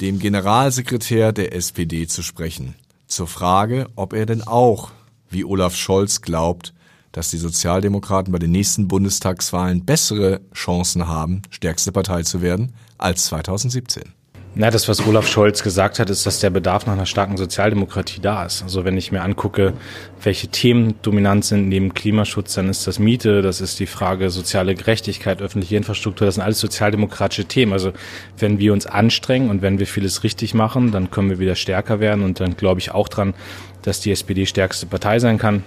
dem 0.01 0.19
Generalsekretär 0.19 1.33
der 1.33 1.55
SPD 1.55 2.07
zu 2.07 2.23
sprechen. 2.23 2.75
Zur 3.07 3.27
Frage, 3.27 3.89
ob 3.97 4.13
er 4.13 4.27
denn 4.27 4.43
auch, 4.43 4.91
wie 5.31 5.45
Olaf 5.45 5.77
Scholz 5.77 6.21
glaubt, 6.23 6.75
dass 7.13 7.31
die 7.31 7.39
Sozialdemokraten 7.39 8.33
bei 8.33 8.39
den 8.39 8.51
nächsten 8.51 8.89
Bundestagswahlen 8.89 9.85
bessere 9.85 10.43
Chancen 10.53 11.09
haben, 11.09 11.43
stärkste 11.51 11.93
Partei 11.93 12.23
zu 12.23 12.43
werden, 12.43 12.75
als 12.99 13.27
2017. 13.27 14.16
Na, 14.59 14.71
das, 14.71 14.89
was 14.89 15.07
Olaf 15.07 15.29
Scholz 15.29 15.63
gesagt 15.63 15.99
hat, 15.99 16.09
ist, 16.09 16.25
dass 16.25 16.41
der 16.41 16.49
Bedarf 16.49 16.87
nach 16.87 16.95
einer 16.95 17.05
starken 17.05 17.37
Sozialdemokratie 17.37 18.23
da 18.23 18.47
ist. 18.47 18.63
Also 18.63 18.87
wenn 18.87 18.97
ich 18.97 19.13
mir 19.13 19.21
angucke, 19.21 19.75
welche 20.23 20.49
Themen 20.49 20.95
dominant 21.03 21.45
sind 21.45 21.69
neben 21.69 21.93
Klimaschutz, 21.93 22.55
dann 22.55 22.71
ist 22.71 22.87
das 22.87 22.99
Miete, 22.99 23.43
das 23.43 23.61
ist 23.61 23.79
die 23.81 23.87
Frage 23.87 24.31
soziale 24.31 24.75
Gerechtigkeit, 24.75 25.43
öffentliche 25.43 25.77
Infrastruktur, 25.77 26.25
das 26.25 26.37
sind 26.37 26.45
alles 26.45 26.59
sozialdemokratische 26.59 27.45
Themen. 27.45 27.75
Also 27.75 27.93
wenn 28.39 28.59
wir 28.59 28.73
uns 28.73 28.87
anstrengen 28.87 29.51
und 29.51 29.61
wenn 29.61 29.79
wir 29.79 29.87
vieles 29.87 30.25
richtig 30.25 30.55
machen, 30.55 30.91
dann 30.91 31.11
können 31.11 31.29
wir 31.29 31.39
wieder 31.39 31.55
stärker 31.55 32.01
werden 32.01 32.25
und 32.25 32.41
dann 32.41 32.57
glaube 32.57 32.81
ich 32.81 32.93
auch 32.93 33.11
dran, 33.11 33.35
dass 33.83 34.01
die 34.01 34.11
SPD 34.11 34.47
stärkste 34.47 34.87
Partei 34.87 35.19
sein 35.19 35.37
kann. 35.37 35.65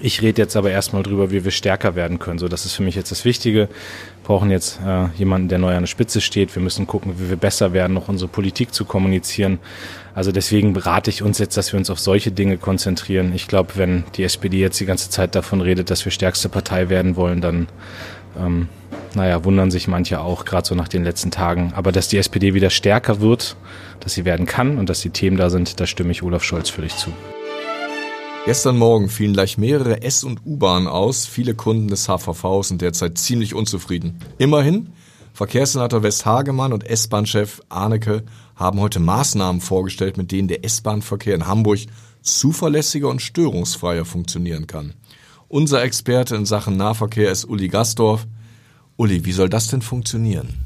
Ich 0.00 0.20
rede 0.20 0.42
jetzt 0.42 0.56
aber 0.56 0.70
erstmal 0.70 1.02
drüber, 1.02 1.30
wie 1.30 1.44
wir 1.44 1.50
stärker 1.50 1.94
werden 1.94 2.18
können. 2.18 2.38
So, 2.38 2.48
das 2.48 2.66
ist 2.66 2.74
für 2.74 2.82
mich 2.82 2.94
jetzt 2.94 3.10
das 3.10 3.24
Wichtige. 3.24 3.60
Wir 3.60 3.68
brauchen 4.24 4.50
jetzt 4.50 4.78
äh, 4.84 5.06
jemanden, 5.16 5.48
der 5.48 5.58
neu 5.58 5.74
an 5.74 5.84
der 5.84 5.86
Spitze 5.86 6.20
steht. 6.20 6.54
Wir 6.54 6.62
müssen 6.62 6.86
gucken, 6.86 7.14
wie 7.18 7.30
wir 7.30 7.36
besser 7.36 7.72
werden, 7.72 7.94
noch 7.94 8.08
unsere 8.08 8.28
Politik 8.28 8.74
zu 8.74 8.84
kommunizieren. 8.84 9.58
Also 10.14 10.32
deswegen 10.32 10.74
berate 10.74 11.10
ich 11.10 11.22
uns 11.22 11.38
jetzt, 11.38 11.56
dass 11.56 11.72
wir 11.72 11.78
uns 11.78 11.88
auf 11.88 11.98
solche 11.98 12.30
Dinge 12.30 12.58
konzentrieren. 12.58 13.32
Ich 13.34 13.48
glaube, 13.48 13.72
wenn 13.76 14.04
die 14.16 14.24
SPD 14.24 14.58
jetzt 14.58 14.78
die 14.80 14.86
ganze 14.86 15.08
Zeit 15.08 15.34
davon 15.34 15.60
redet, 15.60 15.90
dass 15.90 16.04
wir 16.04 16.12
stärkste 16.12 16.48
Partei 16.48 16.88
werden 16.88 17.16
wollen, 17.16 17.40
dann 17.40 17.68
ähm, 18.38 18.68
naja, 19.14 19.44
wundern 19.44 19.70
sich 19.70 19.88
manche 19.88 20.20
auch, 20.20 20.44
gerade 20.44 20.66
so 20.66 20.74
nach 20.74 20.88
den 20.88 21.04
letzten 21.04 21.30
Tagen. 21.30 21.72
Aber 21.74 21.90
dass 21.90 22.08
die 22.08 22.18
SPD 22.18 22.52
wieder 22.52 22.70
stärker 22.70 23.20
wird, 23.20 23.56
dass 24.00 24.12
sie 24.12 24.24
werden 24.24 24.46
kann 24.46 24.78
und 24.78 24.90
dass 24.90 25.00
die 25.00 25.10
Themen 25.10 25.36
da 25.36 25.48
sind, 25.48 25.80
da 25.80 25.86
stimme 25.86 26.12
ich 26.12 26.22
Olaf 26.22 26.44
Scholz 26.44 26.68
völlig 26.68 26.96
zu. 26.96 27.12
Gestern 28.46 28.78
Morgen 28.78 29.08
fielen 29.08 29.32
gleich 29.32 29.58
mehrere 29.58 30.02
S- 30.02 30.22
und 30.22 30.46
U-Bahnen 30.46 30.86
aus. 30.86 31.26
Viele 31.26 31.56
Kunden 31.56 31.88
des 31.88 32.06
HVV 32.06 32.62
sind 32.62 32.80
derzeit 32.80 33.18
ziemlich 33.18 33.54
unzufrieden. 33.54 34.20
Immerhin, 34.38 34.90
Verkehrssenator 35.34 36.04
Westhagemann 36.04 36.72
und 36.72 36.88
S-Bahn-Chef 36.88 37.60
Arnecke 37.68 38.22
haben 38.54 38.78
heute 38.78 39.00
Maßnahmen 39.00 39.60
vorgestellt, 39.60 40.16
mit 40.16 40.30
denen 40.30 40.46
der 40.46 40.64
S-Bahn-Verkehr 40.64 41.34
in 41.34 41.48
Hamburg 41.48 41.80
zuverlässiger 42.22 43.08
und 43.08 43.20
störungsfreier 43.20 44.04
funktionieren 44.04 44.68
kann. 44.68 44.94
Unser 45.48 45.82
Experte 45.82 46.36
in 46.36 46.46
Sachen 46.46 46.76
Nahverkehr 46.76 47.32
ist 47.32 47.46
Uli 47.46 47.66
Gastorf. 47.66 48.28
Uli, 48.96 49.24
wie 49.24 49.32
soll 49.32 49.48
das 49.48 49.66
denn 49.66 49.82
funktionieren? 49.82 50.65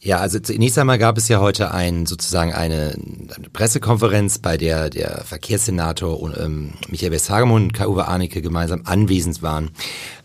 Ja, 0.00 0.18
also 0.18 0.38
zunächst 0.38 0.78
einmal 0.78 0.98
gab 0.98 1.18
es 1.18 1.26
ja 1.28 1.40
heute 1.40 1.72
ein, 1.72 2.06
sozusagen 2.06 2.52
eine, 2.52 2.94
eine 2.94 3.48
Pressekonferenz, 3.52 4.38
bei 4.38 4.56
der 4.56 4.90
der 4.90 5.24
Verkehrssenator 5.24 6.20
und, 6.20 6.36
ähm, 6.38 6.74
Michael 6.88 7.10
Westhagemann 7.10 7.64
und 7.64 7.72
Kai-Uwe 7.72 8.06
Arnecke 8.06 8.40
gemeinsam 8.40 8.82
anwesend 8.84 9.42
waren. 9.42 9.70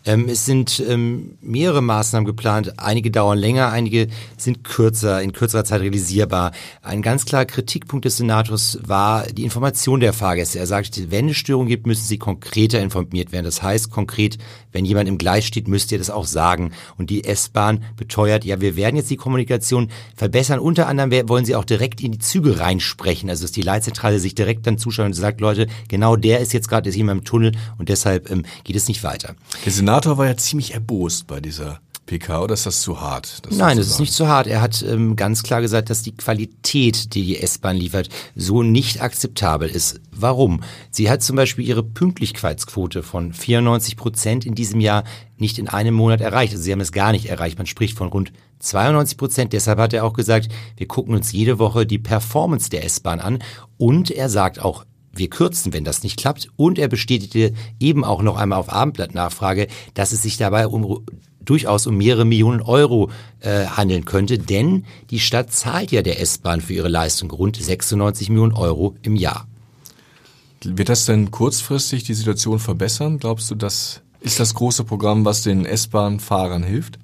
Ähm, 0.04 0.28
es 0.28 0.44
sind 0.44 0.82
ähm, 0.86 1.38
mehrere 1.40 1.82
Maßnahmen 1.82 2.26
geplant. 2.26 2.78
Einige 2.78 3.10
dauern 3.10 3.38
länger, 3.38 3.70
einige 3.70 4.08
sind 4.36 4.64
kürzer, 4.64 5.22
in 5.22 5.32
kürzerer 5.32 5.64
Zeit 5.64 5.80
realisierbar. 5.80 6.52
Ein 6.82 7.00
ganz 7.00 7.24
klarer 7.24 7.46
Kritikpunkt 7.46 8.04
des 8.04 8.18
Senators 8.18 8.78
war 8.82 9.26
die 9.26 9.44
Information 9.44 10.00
der 10.00 10.12
Fahrgäste. 10.12 10.58
Er 10.58 10.66
sagte, 10.66 11.10
wenn 11.10 11.30
es 11.30 11.36
Störungen 11.36 11.68
gibt, 11.68 11.86
müssen 11.86 12.04
sie 12.04 12.18
konkreter 12.18 12.80
informiert 12.80 13.32
werden. 13.32 13.46
Das 13.46 13.62
heißt 13.62 13.90
konkret, 13.90 14.38
wenn 14.72 14.84
jemand 14.84 15.08
im 15.08 15.18
Gleis 15.18 15.44
steht, 15.44 15.68
müsst 15.68 15.92
ihr 15.92 15.98
das 15.98 16.10
auch 16.10 16.26
sagen. 16.26 16.72
Und 16.98 17.08
die 17.08 17.24
S-Bahn 17.24 17.84
beteuert, 17.96 18.44
ja, 18.44 18.60
wir 18.60 18.76
werden 18.76 18.96
jetzt 18.96 19.10
die 19.10 19.16
Kommunikation 19.16 19.90
verbessern. 20.16 20.58
Unter 20.58 20.86
anderem 20.88 21.28
wollen 21.28 21.44
sie 21.44 21.54
auch 21.54 21.64
direkt 21.64 22.02
in 22.02 22.12
die 22.12 22.18
Züge 22.18 22.58
reinsprechen. 22.58 23.30
Also 23.30 23.44
dass 23.44 23.52
die 23.52 23.62
Leitzentrale 23.62 24.18
sich 24.18 24.34
direkt 24.34 24.66
dann 24.66 24.78
zuschaut 24.78 25.06
und 25.06 25.12
sagt, 25.14 25.40
Leute, 25.40 25.68
genau 25.88 26.16
der 26.16 26.40
ist 26.40 26.52
jetzt 26.52 26.68
gerade, 26.68 26.90
ist 26.90 26.96
jemand 26.96 27.20
im 27.20 27.24
Tunnel 27.24 27.52
und 27.78 27.88
deshalb 27.88 28.30
ähm, 28.30 28.44
geht 28.64 28.76
es 28.76 28.88
nicht 28.88 29.02
weiter. 29.02 29.34
Der 29.64 29.72
Senator 29.94 30.18
war 30.18 30.26
ja 30.26 30.36
ziemlich 30.36 30.74
erbost 30.74 31.28
bei 31.28 31.38
dieser 31.38 31.78
PK 32.06 32.42
oder 32.42 32.54
ist 32.54 32.66
das 32.66 32.82
zu 32.82 33.00
hart? 33.00 33.46
Das 33.46 33.56
Nein, 33.56 33.78
es 33.78 33.86
ist 33.86 34.00
nicht 34.00 34.12
zu 34.12 34.26
hart. 34.26 34.48
Er 34.48 34.60
hat 34.60 34.82
ähm, 34.82 35.14
ganz 35.14 35.44
klar 35.44 35.60
gesagt, 35.60 35.88
dass 35.88 36.02
die 36.02 36.16
Qualität, 36.16 37.14
die 37.14 37.24
die 37.24 37.38
S-Bahn 37.38 37.76
liefert, 37.76 38.08
so 38.34 38.64
nicht 38.64 39.02
akzeptabel 39.02 39.68
ist. 39.68 40.00
Warum? 40.10 40.64
Sie 40.90 41.08
hat 41.08 41.22
zum 41.22 41.36
Beispiel 41.36 41.64
ihre 41.64 41.84
Pünktlichkeitsquote 41.84 43.04
von 43.04 43.32
94 43.32 43.96
Prozent 43.96 44.44
in 44.44 44.56
diesem 44.56 44.80
Jahr 44.80 45.04
nicht 45.36 45.60
in 45.60 45.68
einem 45.68 45.94
Monat 45.94 46.20
erreicht. 46.20 46.54
Also 46.54 46.64
sie 46.64 46.72
haben 46.72 46.80
es 46.80 46.90
gar 46.90 47.12
nicht 47.12 47.26
erreicht. 47.26 47.58
Man 47.58 47.68
spricht 47.68 47.96
von 47.96 48.08
rund 48.08 48.32
92 48.58 49.16
Prozent. 49.16 49.52
Deshalb 49.52 49.78
hat 49.78 49.92
er 49.92 50.04
auch 50.04 50.14
gesagt, 50.14 50.48
wir 50.76 50.88
gucken 50.88 51.14
uns 51.14 51.30
jede 51.30 51.60
Woche 51.60 51.86
die 51.86 52.00
Performance 52.00 52.68
der 52.68 52.84
S-Bahn 52.84 53.20
an. 53.20 53.38
Und 53.78 54.10
er 54.10 54.28
sagt 54.28 54.58
auch, 54.58 54.84
wir 55.18 55.30
kürzen, 55.30 55.72
wenn 55.72 55.84
das 55.84 56.02
nicht 56.02 56.18
klappt. 56.18 56.48
Und 56.56 56.78
er 56.78 56.88
bestätigte 56.88 57.52
eben 57.80 58.04
auch 58.04 58.22
noch 58.22 58.36
einmal 58.36 58.58
auf 58.58 58.72
Abendblatt-Nachfrage, 58.72 59.68
dass 59.94 60.12
es 60.12 60.22
sich 60.22 60.36
dabei 60.36 60.66
um 60.66 61.04
durchaus 61.44 61.86
um 61.86 61.96
mehrere 61.96 62.24
Millionen 62.24 62.60
Euro 62.60 63.10
äh, 63.40 63.66
handeln 63.66 64.04
könnte, 64.04 64.38
denn 64.38 64.84
die 65.10 65.20
Stadt 65.20 65.52
zahlt 65.52 65.92
ja 65.92 66.02
der 66.02 66.20
S-Bahn 66.20 66.60
für 66.60 66.72
ihre 66.72 66.88
Leistung 66.88 67.30
rund 67.30 67.56
96 67.56 68.30
Millionen 68.30 68.52
Euro 68.52 68.96
im 69.02 69.16
Jahr. 69.16 69.46
Wird 70.64 70.88
das 70.88 71.04
denn 71.04 71.30
kurzfristig 71.30 72.04
die 72.04 72.14
Situation 72.14 72.58
verbessern? 72.58 73.18
Glaubst 73.18 73.50
du, 73.50 73.54
das 73.54 74.00
ist 74.20 74.40
das 74.40 74.54
große 74.54 74.84
Programm, 74.84 75.24
was 75.24 75.42
den 75.42 75.66
S-Bahn-Fahrern 75.66 76.62
hilft? 76.62 76.98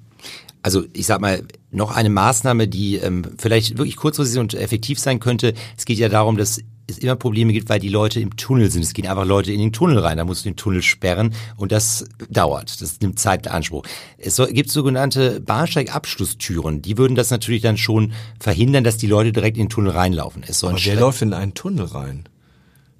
Also 0.63 0.83
ich 0.93 1.05
sag 1.05 1.21
mal, 1.21 1.43
noch 1.71 1.95
eine 1.95 2.09
Maßnahme, 2.09 2.67
die 2.67 2.97
ähm, 2.97 3.23
vielleicht 3.37 3.77
wirklich 3.77 3.95
kurzfristig 3.95 4.39
und 4.39 4.53
effektiv 4.53 4.99
sein 4.99 5.19
könnte. 5.19 5.53
Es 5.77 5.85
geht 5.85 5.97
ja 5.97 6.09
darum, 6.09 6.37
dass 6.37 6.61
es 6.87 6.97
immer 6.97 7.15
Probleme 7.15 7.53
gibt, 7.53 7.69
weil 7.69 7.79
die 7.79 7.89
Leute 7.89 8.19
im 8.19 8.35
Tunnel 8.35 8.69
sind. 8.69 8.83
Es 8.83 8.93
gehen 8.93 9.07
einfach 9.07 9.25
Leute 9.25 9.51
in 9.51 9.59
den 9.59 9.73
Tunnel 9.73 9.99
rein, 9.99 10.17
da 10.17 10.25
musst 10.25 10.45
du 10.45 10.49
den 10.49 10.55
Tunnel 10.55 10.81
sperren 10.81 11.33
und 11.57 11.71
das 11.71 12.05
dauert, 12.29 12.81
das 12.81 12.99
nimmt 12.99 13.19
Zeit 13.19 13.45
in 13.45 13.51
Anspruch. 13.51 13.83
Es 14.17 14.41
gibt 14.51 14.69
sogenannte 14.69 15.39
Bahnsteigabschlusstüren, 15.41 16.81
die 16.81 16.97
würden 16.97 17.15
das 17.15 17.31
natürlich 17.31 17.61
dann 17.61 17.77
schon 17.77 18.13
verhindern, 18.39 18.83
dass 18.83 18.97
die 18.97 19.07
Leute 19.07 19.31
direkt 19.31 19.57
in 19.57 19.65
den 19.65 19.69
Tunnel 19.69 19.91
reinlaufen. 19.91 20.43
Es 20.47 20.59
soll 20.59 20.71
Aber 20.71 20.79
wer 20.83 20.95
läuft 20.95 21.21
in 21.21 21.33
einen 21.33 21.53
Tunnel 21.53 21.85
rein? 21.85 22.25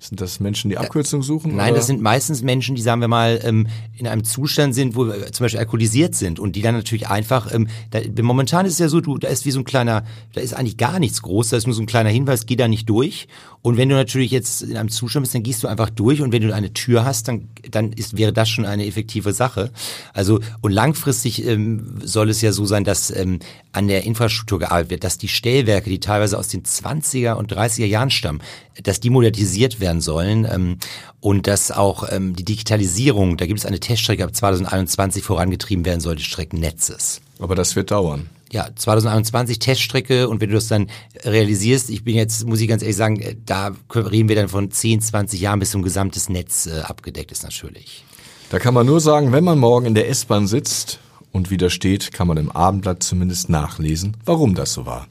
Sind 0.01 0.19
das 0.19 0.39
Menschen, 0.39 0.71
die 0.71 0.79
Abkürzung 0.79 1.21
suchen? 1.21 1.55
Nein, 1.55 1.69
oder? 1.69 1.75
das 1.75 1.85
sind 1.85 2.01
meistens 2.01 2.41
Menschen, 2.41 2.73
die, 2.75 2.81
sagen 2.81 3.01
wir 3.01 3.07
mal, 3.07 3.39
ähm, 3.43 3.67
in 3.95 4.07
einem 4.07 4.23
Zustand 4.23 4.73
sind, 4.73 4.95
wo 4.95 5.05
äh, 5.05 5.31
zum 5.31 5.43
Beispiel 5.43 5.59
alkoholisiert 5.59 6.15
sind 6.15 6.39
und 6.39 6.55
die 6.55 6.63
dann 6.63 6.73
natürlich 6.73 7.07
einfach, 7.07 7.53
ähm, 7.53 7.67
da, 7.91 7.99
momentan 8.23 8.65
ist 8.65 8.73
es 8.73 8.79
ja 8.79 8.89
so, 8.89 8.99
du, 8.99 9.19
da 9.19 9.27
ist 9.27 9.45
wie 9.45 9.51
so 9.51 9.59
ein 9.59 9.63
kleiner, 9.63 10.03
da 10.33 10.41
ist 10.41 10.55
eigentlich 10.55 10.77
gar 10.77 10.97
nichts 10.97 11.21
groß, 11.21 11.49
da 11.49 11.57
ist 11.57 11.67
nur 11.67 11.75
so 11.75 11.83
ein 11.83 11.85
kleiner 11.85 12.09
Hinweis, 12.09 12.47
geh 12.47 12.55
da 12.55 12.67
nicht 12.67 12.89
durch. 12.89 13.27
Und 13.61 13.77
wenn 13.77 13.89
du 13.89 13.95
natürlich 13.95 14.31
jetzt 14.31 14.63
in 14.63 14.75
einem 14.75 14.89
Zustand 14.89 15.23
bist, 15.23 15.35
dann 15.35 15.43
gehst 15.43 15.61
du 15.61 15.67
einfach 15.67 15.91
durch 15.91 16.19
und 16.23 16.31
wenn 16.31 16.41
du 16.41 16.51
eine 16.51 16.73
Tür 16.73 17.05
hast, 17.05 17.27
dann, 17.27 17.49
dann 17.69 17.93
ist, 17.93 18.17
wäre 18.17 18.33
das 18.33 18.49
schon 18.49 18.65
eine 18.65 18.87
effektive 18.87 19.33
Sache. 19.33 19.69
Also, 20.15 20.39
und 20.61 20.71
langfristig 20.71 21.45
ähm, 21.45 21.99
soll 22.03 22.31
es 22.31 22.41
ja 22.41 22.53
so 22.53 22.65
sein, 22.65 22.85
dass 22.85 23.15
ähm, 23.15 23.37
an 23.73 23.87
der 23.87 24.03
Infrastruktur 24.03 24.59
gearbeitet 24.59 24.91
wird, 24.91 25.03
dass 25.03 25.17
die 25.17 25.27
Stellwerke, 25.27 25.89
die 25.89 25.99
teilweise 25.99 26.37
aus 26.37 26.47
den 26.47 26.63
20er 26.63 27.33
und 27.33 27.53
30er 27.53 27.85
Jahren 27.85 28.09
stammen, 28.09 28.41
dass 28.83 28.99
die 28.99 29.09
modernisiert 29.09 29.79
werden 29.79 30.01
sollen 30.01 30.47
ähm, 30.51 30.77
und 31.19 31.47
dass 31.47 31.71
auch 31.71 32.07
ähm, 32.11 32.35
die 32.35 32.45
Digitalisierung, 32.45 33.37
da 33.37 33.45
gibt 33.45 33.59
es 33.59 33.65
eine 33.65 33.79
Teststrecke 33.79 34.23
ab 34.23 34.35
2021 34.35 35.23
vorangetrieben 35.23 35.85
werden 35.85 36.01
soll 36.01 36.15
des 36.15 36.25
Streckennetzes. 36.25 37.21
Aber 37.39 37.55
das 37.55 37.75
wird 37.75 37.91
dauern. 37.91 38.29
Ja, 38.51 38.67
2021 38.75 39.59
Teststrecke 39.59 40.27
und 40.27 40.41
wenn 40.41 40.49
du 40.49 40.55
das 40.55 40.67
dann 40.67 40.87
realisierst, 41.23 41.89
ich 41.89 42.03
bin 42.03 42.15
jetzt, 42.15 42.45
muss 42.45 42.59
ich 42.59 42.67
ganz 42.67 42.81
ehrlich 42.81 42.97
sagen, 42.97 43.21
äh, 43.21 43.35
da 43.45 43.71
reden 43.95 44.27
wir 44.27 44.35
dann 44.35 44.49
von 44.49 44.69
10, 44.69 45.01
20 45.01 45.39
Jahren, 45.39 45.59
bis 45.59 45.71
so 45.71 45.77
ein 45.77 45.83
gesamtes 45.83 46.27
Netz 46.27 46.65
äh, 46.65 46.81
abgedeckt 46.81 47.31
ist 47.31 47.43
natürlich. 47.43 48.03
Da 48.49 48.59
kann 48.59 48.73
man 48.73 48.85
nur 48.85 48.99
sagen, 48.99 49.31
wenn 49.31 49.45
man 49.45 49.57
morgen 49.57 49.85
in 49.85 49.95
der 49.95 50.09
S-Bahn 50.09 50.45
sitzt 50.45 50.99
und 51.31 51.49
wieder 51.49 51.69
steht, 51.69 52.11
kann 52.11 52.27
man 52.27 52.37
im 52.37 52.51
Abendblatt 52.51 53.03
zumindest 53.03 53.49
nachlesen, 53.49 54.17
warum 54.25 54.55
das 54.55 54.73
so 54.73 54.85
war. 54.85 55.07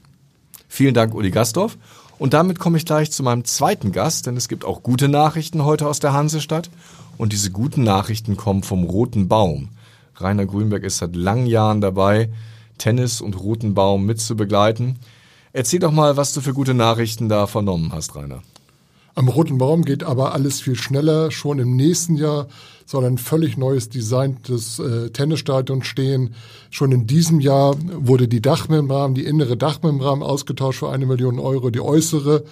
Vielen 0.68 0.94
Dank, 0.94 1.14
Uli 1.14 1.30
Gastorf. 1.30 1.76
Und 2.18 2.34
damit 2.34 2.58
komme 2.58 2.76
ich 2.76 2.84
gleich 2.84 3.10
zu 3.10 3.22
meinem 3.22 3.44
zweiten 3.44 3.92
Gast, 3.92 4.26
denn 4.26 4.36
es 4.36 4.48
gibt 4.48 4.64
auch 4.64 4.82
gute 4.82 5.08
Nachrichten 5.08 5.64
heute 5.64 5.88
aus 5.88 6.00
der 6.00 6.12
Hansestadt. 6.12 6.70
Und 7.16 7.32
diese 7.32 7.50
guten 7.50 7.82
Nachrichten 7.82 8.36
kommen 8.36 8.62
vom 8.62 8.84
Roten 8.84 9.26
Baum. 9.26 9.70
Rainer 10.16 10.46
Grünberg 10.46 10.84
ist 10.84 10.98
seit 10.98 11.16
langen 11.16 11.46
Jahren 11.46 11.80
dabei, 11.80 12.30
Tennis 12.76 13.20
und 13.20 13.40
Roten 13.40 13.74
Baum 13.74 14.04
mitzubegleiten. 14.06 14.98
Erzähl 15.52 15.80
doch 15.80 15.92
mal, 15.92 16.16
was 16.16 16.32
du 16.32 16.40
für 16.40 16.54
gute 16.54 16.74
Nachrichten 16.74 17.28
da 17.28 17.46
vernommen 17.46 17.92
hast, 17.92 18.14
Rainer. 18.14 18.42
Am 19.14 19.28
Roten 19.28 19.58
Baum 19.58 19.84
geht 19.84 20.04
aber 20.04 20.34
alles 20.34 20.60
viel 20.60 20.76
schneller. 20.76 21.30
Schon 21.30 21.58
im 21.58 21.76
nächsten 21.76 22.16
Jahr 22.16 22.46
soll 22.86 23.04
ein 23.04 23.18
völlig 23.18 23.56
neues 23.56 23.88
Design 23.88 24.38
des 24.48 24.78
äh, 24.78 25.10
Tennisstadions 25.10 25.86
stehen. 25.86 26.34
Schon 26.70 26.92
in 26.92 27.06
diesem 27.06 27.40
Jahr 27.40 27.76
wurde 27.92 28.28
die 28.28 28.42
Dachmembran, 28.42 29.14
die 29.14 29.24
innere 29.24 29.56
Dachmembran 29.56 30.22
ausgetauscht 30.22 30.80
für 30.80 30.90
eine 30.90 31.06
Million 31.06 31.38
Euro. 31.38 31.70
Die 31.70 31.80
äußere 31.80 32.44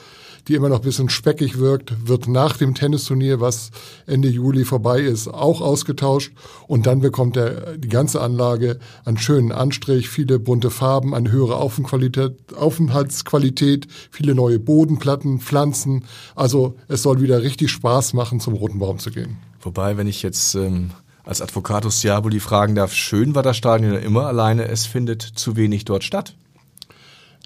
die 0.49 0.55
immer 0.55 0.71
noch 0.71 0.79
ein 0.79 0.85
bisschen 0.85 1.11
speckig 1.11 1.59
wirkt, 1.59 2.09
wird 2.09 2.27
nach 2.27 2.57
dem 2.57 2.75
Tennisturnier, 2.75 3.39
was 3.41 3.71
Ende 4.07 4.29
Juli 4.29 4.65
vorbei 4.65 5.01
ist, 5.01 5.29
auch 5.29 5.61
ausgetauscht. 5.61 6.33
Und 6.67 6.87
dann 6.87 7.01
bekommt 7.01 7.37
er 7.37 7.77
die 7.77 7.89
ganze 7.89 8.23
Anlage 8.23 8.79
einen 9.05 9.19
schönen 9.19 9.53
Anstrich, 9.53 10.09
viele 10.09 10.39
bunte 10.39 10.71
Farben, 10.71 11.15
eine 11.15 11.31
höhere 11.31 11.57
Aufenthaltsqualität, 11.57 13.89
viele 14.11 14.35
neue 14.35 14.59
Bodenplatten, 14.59 15.41
Pflanzen. 15.41 16.07
Also 16.35 16.77
es 16.89 17.03
soll 17.03 17.21
wieder 17.21 17.43
richtig 17.43 17.71
Spaß 17.71 18.15
machen, 18.15 18.41
zum 18.41 18.55
Roten 18.55 18.79
Baum 18.79 18.99
zu 18.99 19.11
gehen. 19.11 19.37
Wobei, 19.61 19.99
wenn 19.99 20.07
ich 20.07 20.23
jetzt 20.23 20.55
ähm, 20.55 20.93
als 21.25 21.43
Advocatus 21.43 22.01
Diaboli 22.01 22.41
fragen 22.41 22.75
darf, 22.75 22.95
schön 22.95 23.35
war 23.35 23.43
das 23.43 23.59
Stadion 23.59 23.97
immer 23.97 24.25
alleine, 24.27 24.67
es 24.69 24.87
findet 24.87 25.21
zu 25.21 25.57
wenig 25.57 25.85
dort 25.85 26.05
statt. 26.05 26.35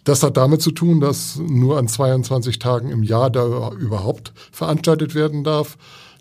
Das 0.04 0.22
hat 0.22 0.36
damit 0.36 0.62
zu 0.62 0.72
tun, 0.72 1.00
dass 1.00 1.36
nur 1.36 1.78
an 1.78 1.86
22 1.86 2.58
Tagen 2.58 2.90
im 2.90 3.02
Jahr 3.02 3.30
da 3.30 3.70
überhaupt 3.72 4.32
veranstaltet 4.50 5.14
werden 5.14 5.44
darf. 5.44 5.76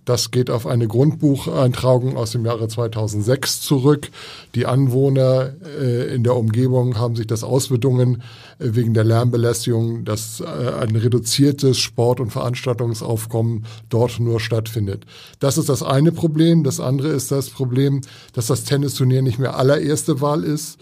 Das 0.06 0.32
geht 0.32 0.50
auf 0.50 0.66
eine 0.66 0.88
Grundbucheintragung 0.88 2.18
aus 2.18 2.32
dem 2.32 2.44
Jahre 2.44 2.68
2006 2.68 3.62
zurück. 3.62 4.10
Die 4.56 4.66
Anwohner 4.66 5.54
äh, 5.80 6.14
in 6.14 6.24
der 6.24 6.36
Umgebung 6.36 6.98
haben 6.98 7.16
sich 7.16 7.28
das 7.28 7.44
ausbedungen 7.44 8.24
äh, 8.58 8.70
wegen 8.74 8.96
der 8.96 9.04
Lärmbelästigung, 9.04 10.04
dass 10.04 10.40
äh, 10.40 10.46
ein 10.46 10.96
reduziertes 10.96 11.78
Sport- 11.78 12.20
und 12.20 12.32
Veranstaltungsaufkommen 12.32 13.66
dort 13.90 14.20
nur 14.20 14.40
stattfindet. 14.40 15.06
Das 15.40 15.60
ist 15.60 15.70
das 15.70 15.84
eine 15.84 16.12
Problem. 16.12 16.64
Das 16.64 16.80
andere 16.80 17.10
ist 17.10 17.32
das 17.32 17.52
Problem, 17.52 18.02
dass 18.34 18.48
das 18.48 18.64
Tennisturnier 18.64 19.22
nicht 19.22 19.38
mehr 19.38 19.56
allererste 19.56 20.20
Wahl 20.20 20.44
ist. 20.44 20.80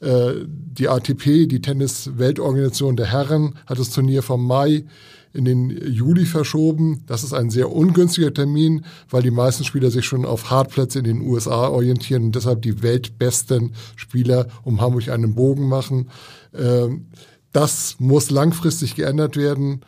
Äh, 0.00 0.44
die 0.46 0.88
ATP, 0.88 1.46
die 1.46 1.60
Tennis-Weltorganisation 1.60 2.96
der 2.96 3.06
Herren, 3.06 3.54
hat 3.66 3.78
das 3.78 3.90
Turnier 3.90 4.22
vom 4.22 4.46
Mai 4.46 4.84
in 5.32 5.44
den 5.44 5.70
Juli 5.70 6.24
verschoben. 6.24 7.02
Das 7.06 7.24
ist 7.24 7.32
ein 7.32 7.50
sehr 7.50 7.70
ungünstiger 7.70 8.32
Termin, 8.32 8.84
weil 9.10 9.22
die 9.22 9.30
meisten 9.30 9.64
Spieler 9.64 9.90
sich 9.90 10.06
schon 10.06 10.24
auf 10.24 10.50
Hartplätze 10.50 10.98
in 10.98 11.04
den 11.04 11.20
USA 11.20 11.68
orientieren 11.68 12.24
und 12.24 12.34
deshalb 12.34 12.62
die 12.62 12.82
weltbesten 12.82 13.72
Spieler 13.96 14.48
um 14.62 14.80
Hamburg 14.80 15.08
einen 15.08 15.34
Bogen 15.34 15.68
machen. 15.68 16.10
Ähm, 16.54 17.06
das 17.52 17.96
muss 17.98 18.30
langfristig 18.30 18.94
geändert 18.94 19.36
werden. 19.36 19.80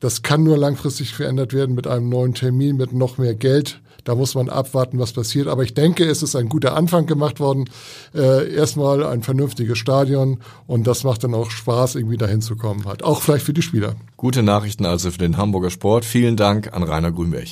Das 0.00 0.22
kann 0.22 0.42
nur 0.42 0.58
langfristig 0.58 1.14
verändert 1.14 1.52
werden 1.52 1.74
mit 1.74 1.86
einem 1.86 2.08
neuen 2.08 2.34
Termin, 2.34 2.76
mit 2.76 2.92
noch 2.92 3.18
mehr 3.18 3.34
Geld. 3.34 3.80
Da 4.04 4.16
muss 4.16 4.34
man 4.34 4.48
abwarten, 4.48 4.98
was 4.98 5.12
passiert. 5.12 5.46
Aber 5.46 5.62
ich 5.62 5.74
denke, 5.74 6.04
es 6.04 6.22
ist 6.22 6.34
ein 6.34 6.48
guter 6.48 6.76
Anfang 6.76 7.06
gemacht 7.06 7.38
worden. 7.38 7.70
Äh, 8.14 8.52
erstmal 8.52 9.04
ein 9.04 9.22
vernünftiges 9.22 9.78
Stadion 9.78 10.38
und 10.66 10.86
das 10.86 11.04
macht 11.04 11.22
dann 11.24 11.34
auch 11.34 11.50
Spaß, 11.50 11.94
irgendwie 11.94 12.16
dahin 12.16 12.40
zu 12.40 12.56
kommen. 12.56 12.84
Halt. 12.84 13.04
Auch 13.04 13.22
vielleicht 13.22 13.44
für 13.44 13.52
die 13.52 13.62
Spieler. 13.62 13.94
Gute 14.16 14.42
Nachrichten 14.42 14.86
also 14.86 15.10
für 15.10 15.18
den 15.18 15.36
Hamburger 15.36 15.70
Sport. 15.70 16.04
Vielen 16.04 16.36
Dank 16.36 16.72
an 16.72 16.82
Rainer 16.82 17.12
Grünberg. 17.12 17.48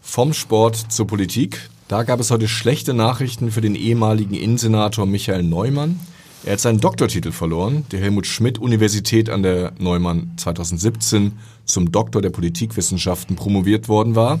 Vom 0.00 0.32
Sport 0.34 0.76
zur 0.76 1.06
Politik. 1.06 1.70
Da 1.88 2.02
gab 2.02 2.20
es 2.20 2.30
heute 2.30 2.48
schlechte 2.48 2.92
Nachrichten 2.92 3.50
für 3.50 3.62
den 3.62 3.74
ehemaligen 3.74 4.34
Innensenator 4.34 5.06
Michael 5.06 5.42
Neumann. 5.42 5.98
Er 6.44 6.52
hat 6.52 6.60
seinen 6.60 6.80
Doktortitel 6.80 7.32
verloren. 7.32 7.84
Die 7.90 7.96
Helmut 7.96 8.26
Schmidt 8.26 8.58
Universität 8.58 9.30
an 9.30 9.42
der 9.42 9.72
Neumann 9.78 10.32
2017 10.36 11.32
zum 11.64 11.90
Doktor 11.90 12.20
der 12.20 12.30
Politikwissenschaften 12.30 13.36
promoviert 13.36 13.88
worden 13.88 14.14
war 14.14 14.38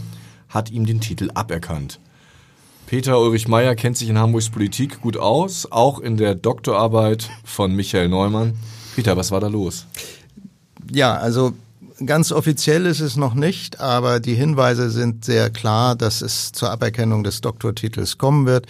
hat 0.48 0.70
ihm 0.70 0.86
den 0.86 1.00
Titel 1.00 1.30
aberkannt. 1.34 2.00
Peter 2.86 3.20
Ulrich 3.20 3.48
Meyer 3.48 3.74
kennt 3.74 3.98
sich 3.98 4.08
in 4.08 4.18
Hamburgs 4.18 4.48
Politik 4.48 5.02
gut 5.02 5.18
aus, 5.18 5.70
auch 5.70 5.98
in 5.98 6.16
der 6.16 6.34
Doktorarbeit 6.34 7.28
von 7.44 7.74
Michael 7.74 8.08
Neumann. 8.08 8.54
Peter, 8.96 9.16
was 9.16 9.30
war 9.30 9.40
da 9.40 9.48
los? 9.48 9.86
Ja, 10.90 11.14
also 11.14 11.52
ganz 12.04 12.32
offiziell 12.32 12.86
ist 12.86 13.00
es 13.00 13.16
noch 13.16 13.34
nicht, 13.34 13.80
aber 13.80 14.20
die 14.20 14.34
Hinweise 14.34 14.90
sind 14.90 15.24
sehr 15.24 15.50
klar, 15.50 15.96
dass 15.96 16.22
es 16.22 16.52
zur 16.52 16.70
Aberkennung 16.70 17.24
des 17.24 17.40
Doktortitels 17.40 18.18
kommen 18.18 18.46
wird. 18.46 18.66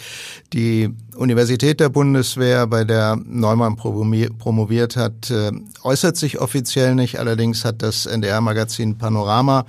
Die 0.53 0.89
Universität 1.15 1.79
der 1.79 1.89
Bundeswehr, 1.89 2.67
bei 2.67 2.83
der 2.83 3.17
Neumann 3.23 3.75
promoviert 3.75 4.97
hat, 4.97 5.31
äh, 5.31 5.51
äußert 5.83 6.17
sich 6.17 6.39
offiziell 6.39 6.95
nicht. 6.95 7.19
Allerdings 7.19 7.63
hat 7.65 7.81
das 7.81 8.05
NDR-Magazin 8.05 8.97
Panorama 8.97 9.65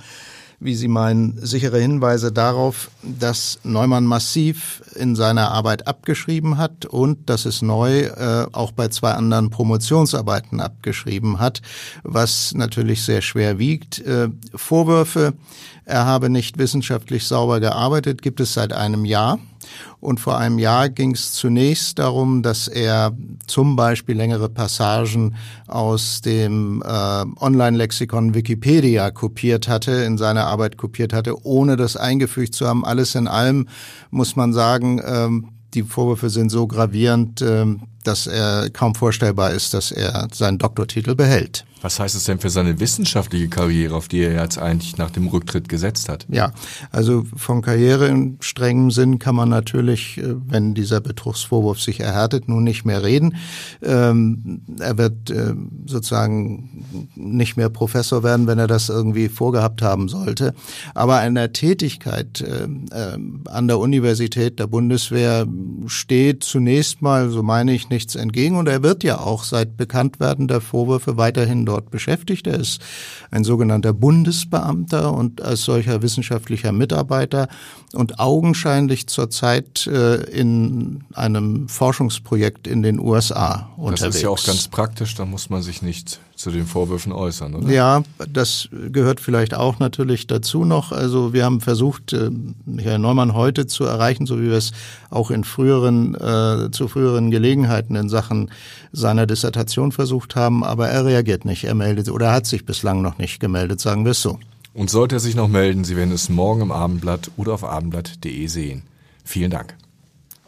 wie 0.61 0.75
Sie 0.75 0.87
meinen, 0.87 1.37
sichere 1.41 1.79
Hinweise 1.79 2.31
darauf, 2.31 2.91
dass 3.01 3.59
Neumann 3.63 4.05
massiv 4.05 4.83
in 4.95 5.15
seiner 5.15 5.51
Arbeit 5.51 5.87
abgeschrieben 5.87 6.57
hat 6.57 6.85
und 6.85 7.29
dass 7.29 7.45
es 7.45 7.63
neu 7.63 8.01
äh, 8.01 8.45
auch 8.51 8.71
bei 8.71 8.87
zwei 8.89 9.13
anderen 9.13 9.49
Promotionsarbeiten 9.49 10.61
abgeschrieben 10.61 11.39
hat, 11.39 11.61
was 12.03 12.53
natürlich 12.53 13.03
sehr 13.03 13.21
schwer 13.21 13.57
wiegt. 13.57 13.99
Äh, 13.99 14.29
Vorwürfe, 14.53 15.33
er 15.83 16.05
habe 16.05 16.29
nicht 16.29 16.59
wissenschaftlich 16.59 17.25
sauber 17.27 17.59
gearbeitet, 17.59 18.21
gibt 18.21 18.39
es 18.39 18.53
seit 18.53 18.71
einem 18.71 19.03
Jahr. 19.03 19.39
Und 19.99 20.19
vor 20.19 20.37
einem 20.37 20.59
Jahr 20.59 20.89
ging 20.89 21.11
es 21.11 21.33
zunächst 21.33 21.99
darum, 21.99 22.41
dass 22.41 22.67
er 22.67 23.15
zum 23.47 23.75
Beispiel 23.75 24.15
längere 24.15 24.49
Passagen 24.49 25.35
aus 25.67 26.21
dem 26.21 26.81
äh, 26.83 27.25
Online-Lexikon 27.39 28.33
Wikipedia 28.33 29.11
kopiert 29.11 29.67
hatte, 29.67 29.91
in 29.91 30.17
seiner 30.17 30.47
Arbeit 30.47 30.77
kopiert 30.77 31.13
hatte, 31.13 31.45
ohne 31.45 31.75
das 31.75 31.95
eingefügt 31.97 32.55
zu 32.55 32.67
haben. 32.67 32.85
Alles 32.85 33.15
in 33.15 33.27
allem 33.27 33.67
muss 34.09 34.35
man 34.35 34.53
sagen, 34.53 35.01
ähm, 35.05 35.49
die 35.73 35.83
Vorwürfe 35.83 36.29
sind 36.29 36.49
so 36.49 36.67
gravierend, 36.67 37.41
ähm, 37.41 37.81
dass 38.07 38.27
er 38.27 38.69
kaum 38.69 38.95
vorstellbar 38.95 39.51
ist, 39.51 39.73
dass 39.73 39.91
er 39.91 40.27
seinen 40.31 40.57
Doktortitel 40.57 41.15
behält. 41.15 41.65
Was 41.81 41.99
heißt 41.99 42.15
es 42.15 42.25
denn 42.25 42.39
für 42.39 42.49
seine 42.49 42.79
wissenschaftliche 42.79 43.49
Karriere, 43.49 43.95
auf 43.95 44.07
die 44.07 44.19
er 44.19 44.43
jetzt 44.43 44.59
eigentlich 44.59 44.97
nach 44.97 45.09
dem 45.09 45.27
Rücktritt 45.27 45.67
gesetzt 45.67 46.09
hat? 46.09 46.27
Ja, 46.29 46.53
also 46.91 47.25
von 47.35 47.61
Karriere 47.61 48.07
in 48.07 48.37
strengem 48.39 48.91
Sinn 48.91 49.17
kann 49.19 49.35
man 49.35 49.49
natürlich, 49.49 50.19
äh, 50.19 50.35
wenn 50.47 50.73
dieser 50.73 51.01
Betrugsvorwurf 51.01 51.81
sich 51.81 51.99
erhärtet, 51.99 52.47
nun 52.47 52.63
nicht 52.63 52.85
mehr 52.85 53.03
reden. 53.03 53.35
Ähm, 53.81 54.61
er 54.79 54.97
wird 54.97 55.31
äh, 55.31 55.55
sozusagen 55.85 57.07
nicht 57.15 57.57
mehr 57.57 57.69
Professor 57.69 58.23
werden, 58.23 58.45
wenn 58.47 58.59
er 58.59 58.67
das 58.67 58.89
irgendwie 58.89 59.27
vorgehabt 59.27 59.81
haben 59.81 60.07
sollte. 60.07 60.53
Aber 60.93 61.17
einer 61.17 61.51
Tätigkeit 61.51 62.41
äh, 62.41 62.67
an 63.49 63.67
der 63.67 63.79
Universität 63.79 64.59
der 64.59 64.67
Bundeswehr 64.67 65.47
steht 65.87 66.43
zunächst 66.43 67.01
mal, 67.01 67.29
so 67.29 67.41
meine 67.41 67.73
ich, 67.73 67.89
nichts 67.91 68.15
entgegen. 68.15 68.57
Und 68.57 68.67
er 68.67 68.81
wird 68.81 69.03
ja 69.03 69.19
auch 69.19 69.43
seit 69.43 69.77
Bekanntwerden 69.77 70.47
der 70.47 70.61
Vorwürfe 70.61 71.17
weiterhin 71.17 71.65
dort 71.65 71.91
beschäftigt. 71.91 72.47
Er 72.47 72.59
ist 72.59 72.81
ein 73.29 73.43
sogenannter 73.43 73.93
Bundesbeamter 73.93 75.13
und 75.13 75.41
als 75.41 75.63
solcher 75.63 76.01
wissenschaftlicher 76.01 76.71
Mitarbeiter 76.71 77.47
und 77.93 78.19
augenscheinlich 78.19 79.07
zurzeit 79.07 79.85
äh, 79.87 80.15
in 80.31 81.03
einem 81.13 81.67
Forschungsprojekt 81.67 82.67
in 82.67 82.81
den 82.81 82.99
USA 82.99 83.69
unterwegs. 83.77 84.01
Das 84.01 84.15
ist 84.15 84.21
ja 84.21 84.29
auch 84.29 84.43
ganz 84.43 84.67
praktisch, 84.67 85.15
da 85.15 85.25
muss 85.25 85.49
man 85.49 85.61
sich 85.61 85.81
nicht 85.81 86.19
zu 86.41 86.51
den 86.51 86.65
Vorwürfen 86.65 87.11
äußern, 87.11 87.55
oder? 87.55 87.69
Ja, 87.69 88.03
das 88.29 88.69
gehört 88.71 89.19
vielleicht 89.19 89.53
auch 89.53 89.79
natürlich 89.79 90.27
dazu 90.27 90.65
noch. 90.65 90.91
Also 90.91 91.33
wir 91.33 91.45
haben 91.45 91.61
versucht, 91.61 92.13
äh, 92.13 92.29
Michael 92.65 92.99
Neumann 92.99 93.33
heute 93.33 93.67
zu 93.67 93.85
erreichen, 93.85 94.25
so 94.25 94.39
wie 94.39 94.49
wir 94.49 94.57
es 94.57 94.71
auch 95.09 95.31
in 95.31 95.43
früheren, 95.43 96.15
äh, 96.15 96.71
zu 96.71 96.87
früheren 96.87 97.31
Gelegenheiten 97.31 97.95
in 97.95 98.09
Sachen 98.09 98.51
seiner 98.91 99.27
Dissertation 99.27 99.91
versucht 99.91 100.35
haben, 100.35 100.63
aber 100.63 100.89
er 100.89 101.05
reagiert 101.05 101.45
nicht, 101.45 101.63
er 101.63 101.75
meldet 101.75 102.09
oder 102.09 102.31
hat 102.31 102.45
sich 102.45 102.65
bislang 102.65 103.01
noch 103.01 103.17
nicht 103.17 103.39
gemeldet, 103.39 103.79
sagen 103.79 104.03
wir 104.03 104.11
es 104.11 104.21
so. 104.21 104.39
Und 104.73 104.89
sollte 104.89 105.17
er 105.17 105.19
sich 105.19 105.35
noch 105.35 105.47
melden, 105.47 105.83
Sie 105.83 105.95
werden 105.95 106.13
es 106.13 106.29
morgen 106.29 106.61
im 106.61 106.71
Abendblatt 106.71 107.31
oder 107.37 107.53
auf 107.53 107.63
abendblatt.de 107.63 108.47
sehen. 108.47 108.83
Vielen 109.23 109.51
Dank. 109.51 109.75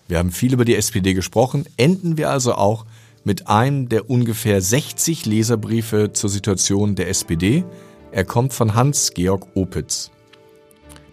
Wir 0.07 0.17
haben 0.17 0.31
viel 0.31 0.53
über 0.53 0.65
die 0.65 0.75
SPD 0.75 1.13
gesprochen, 1.13 1.65
enden 1.77 2.17
wir 2.17 2.29
also 2.29 2.55
auch 2.55 2.85
mit 3.23 3.47
einem 3.47 3.89
der 3.89 4.09
ungefähr 4.09 4.61
60 4.61 5.25
Leserbriefe 5.25 6.11
zur 6.13 6.29
Situation 6.29 6.95
der 6.95 7.09
SPD. 7.09 7.63
Er 8.11 8.25
kommt 8.25 8.53
von 8.53 8.75
Hans-Georg 8.75 9.47
Opitz. 9.55 10.11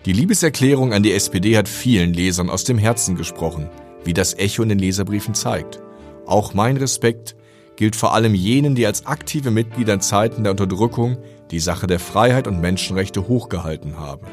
Die 0.06 0.12
Liebeserklärung 0.12 0.92
an 0.92 1.02
die 1.02 1.12
SPD 1.12 1.56
hat 1.56 1.68
vielen 1.68 2.12
Lesern 2.12 2.50
aus 2.50 2.64
dem 2.64 2.78
Herzen 2.78 3.16
gesprochen, 3.16 3.68
wie 4.04 4.14
das 4.14 4.34
Echo 4.34 4.62
in 4.62 4.70
den 4.70 4.78
Leserbriefen 4.78 5.34
zeigt. 5.34 5.80
Auch 6.26 6.54
mein 6.54 6.76
Respekt 6.76 7.36
gilt 7.76 7.96
vor 7.96 8.14
allem 8.14 8.34
jenen, 8.34 8.74
die 8.74 8.86
als 8.86 9.06
aktive 9.06 9.50
Mitglieder 9.50 9.94
in 9.94 10.00
Zeiten 10.00 10.42
der 10.42 10.52
Unterdrückung 10.52 11.18
die 11.50 11.60
Sache 11.60 11.86
der 11.86 12.00
Freiheit 12.00 12.46
und 12.46 12.60
Menschenrechte 12.60 13.28
hochgehalten 13.28 13.98
haben. 13.98 14.26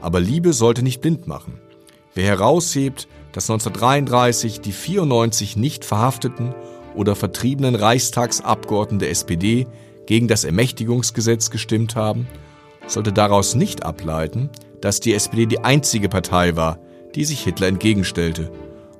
Aber 0.00 0.20
Liebe 0.20 0.52
sollte 0.52 0.82
nicht 0.82 1.00
blind 1.00 1.26
machen. 1.26 1.60
Wer 2.14 2.26
heraushebt, 2.26 3.08
dass 3.32 3.48
1933 3.48 4.60
die 4.60 4.72
94 4.72 5.56
nicht 5.56 5.84
verhafteten 5.84 6.54
oder 6.94 7.16
vertriebenen 7.16 7.74
Reichstagsabgeordneten 7.74 8.98
der 8.98 9.10
SPD 9.10 9.66
gegen 10.06 10.28
das 10.28 10.44
Ermächtigungsgesetz 10.44 11.50
gestimmt 11.50 11.96
haben, 11.96 12.26
sollte 12.86 13.12
daraus 13.12 13.54
nicht 13.54 13.84
ableiten, 13.84 14.50
dass 14.80 15.00
die 15.00 15.14
SPD 15.14 15.46
die 15.46 15.60
einzige 15.60 16.08
Partei 16.08 16.56
war, 16.56 16.78
die 17.14 17.24
sich 17.24 17.42
Hitler 17.42 17.68
entgegenstellte. 17.68 18.50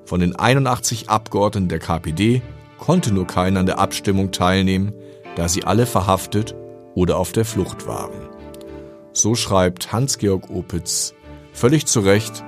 Von 0.04 0.20
den 0.20 0.36
81 0.36 1.08
Abgeordneten 1.08 1.68
der 1.68 1.78
KPD 1.78 2.42
konnte 2.78 3.12
nur 3.12 3.26
keiner 3.26 3.60
an 3.60 3.66
der 3.66 3.78
Abstimmung 3.78 4.32
teilnehmen, 4.32 4.92
da 5.36 5.48
sie 5.48 5.64
alle 5.64 5.86
verhaftet 5.86 6.54
oder 6.94 7.16
auf 7.16 7.32
der 7.32 7.44
Flucht 7.44 7.86
waren. 7.86 8.28
So 9.12 9.34
schreibt 9.34 9.92
Hans-Georg 9.92 10.50
Opitz 10.50 11.14
völlig 11.52 11.86
zu 11.86 12.00
Recht 12.00 12.42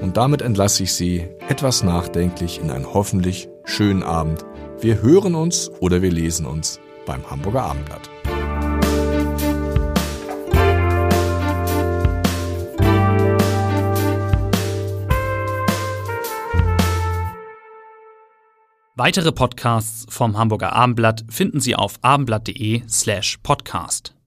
und 0.00 0.16
damit 0.16 0.42
entlasse 0.42 0.82
ich 0.82 0.92
Sie 0.92 1.26
etwas 1.48 1.82
nachdenklich 1.82 2.60
in 2.60 2.70
einen 2.70 2.92
hoffentlich 2.92 3.48
schönen 3.64 4.02
Abend 4.02 4.44
wir 4.80 5.02
hören 5.02 5.34
uns 5.34 5.70
oder 5.80 6.02
wir 6.02 6.10
lesen 6.10 6.46
uns 6.46 6.80
beim 7.06 7.28
Hamburger 7.30 7.62
Abendblatt. 7.62 8.10
Weitere 18.96 19.32
Podcasts 19.32 20.06
vom 20.08 20.38
Hamburger 20.38 20.72
Abendblatt 20.72 21.24
finden 21.28 21.58
Sie 21.58 21.74
auf 21.74 21.98
abendblatt.de 22.02 22.82
slash 22.88 23.38
podcast. 23.42 24.13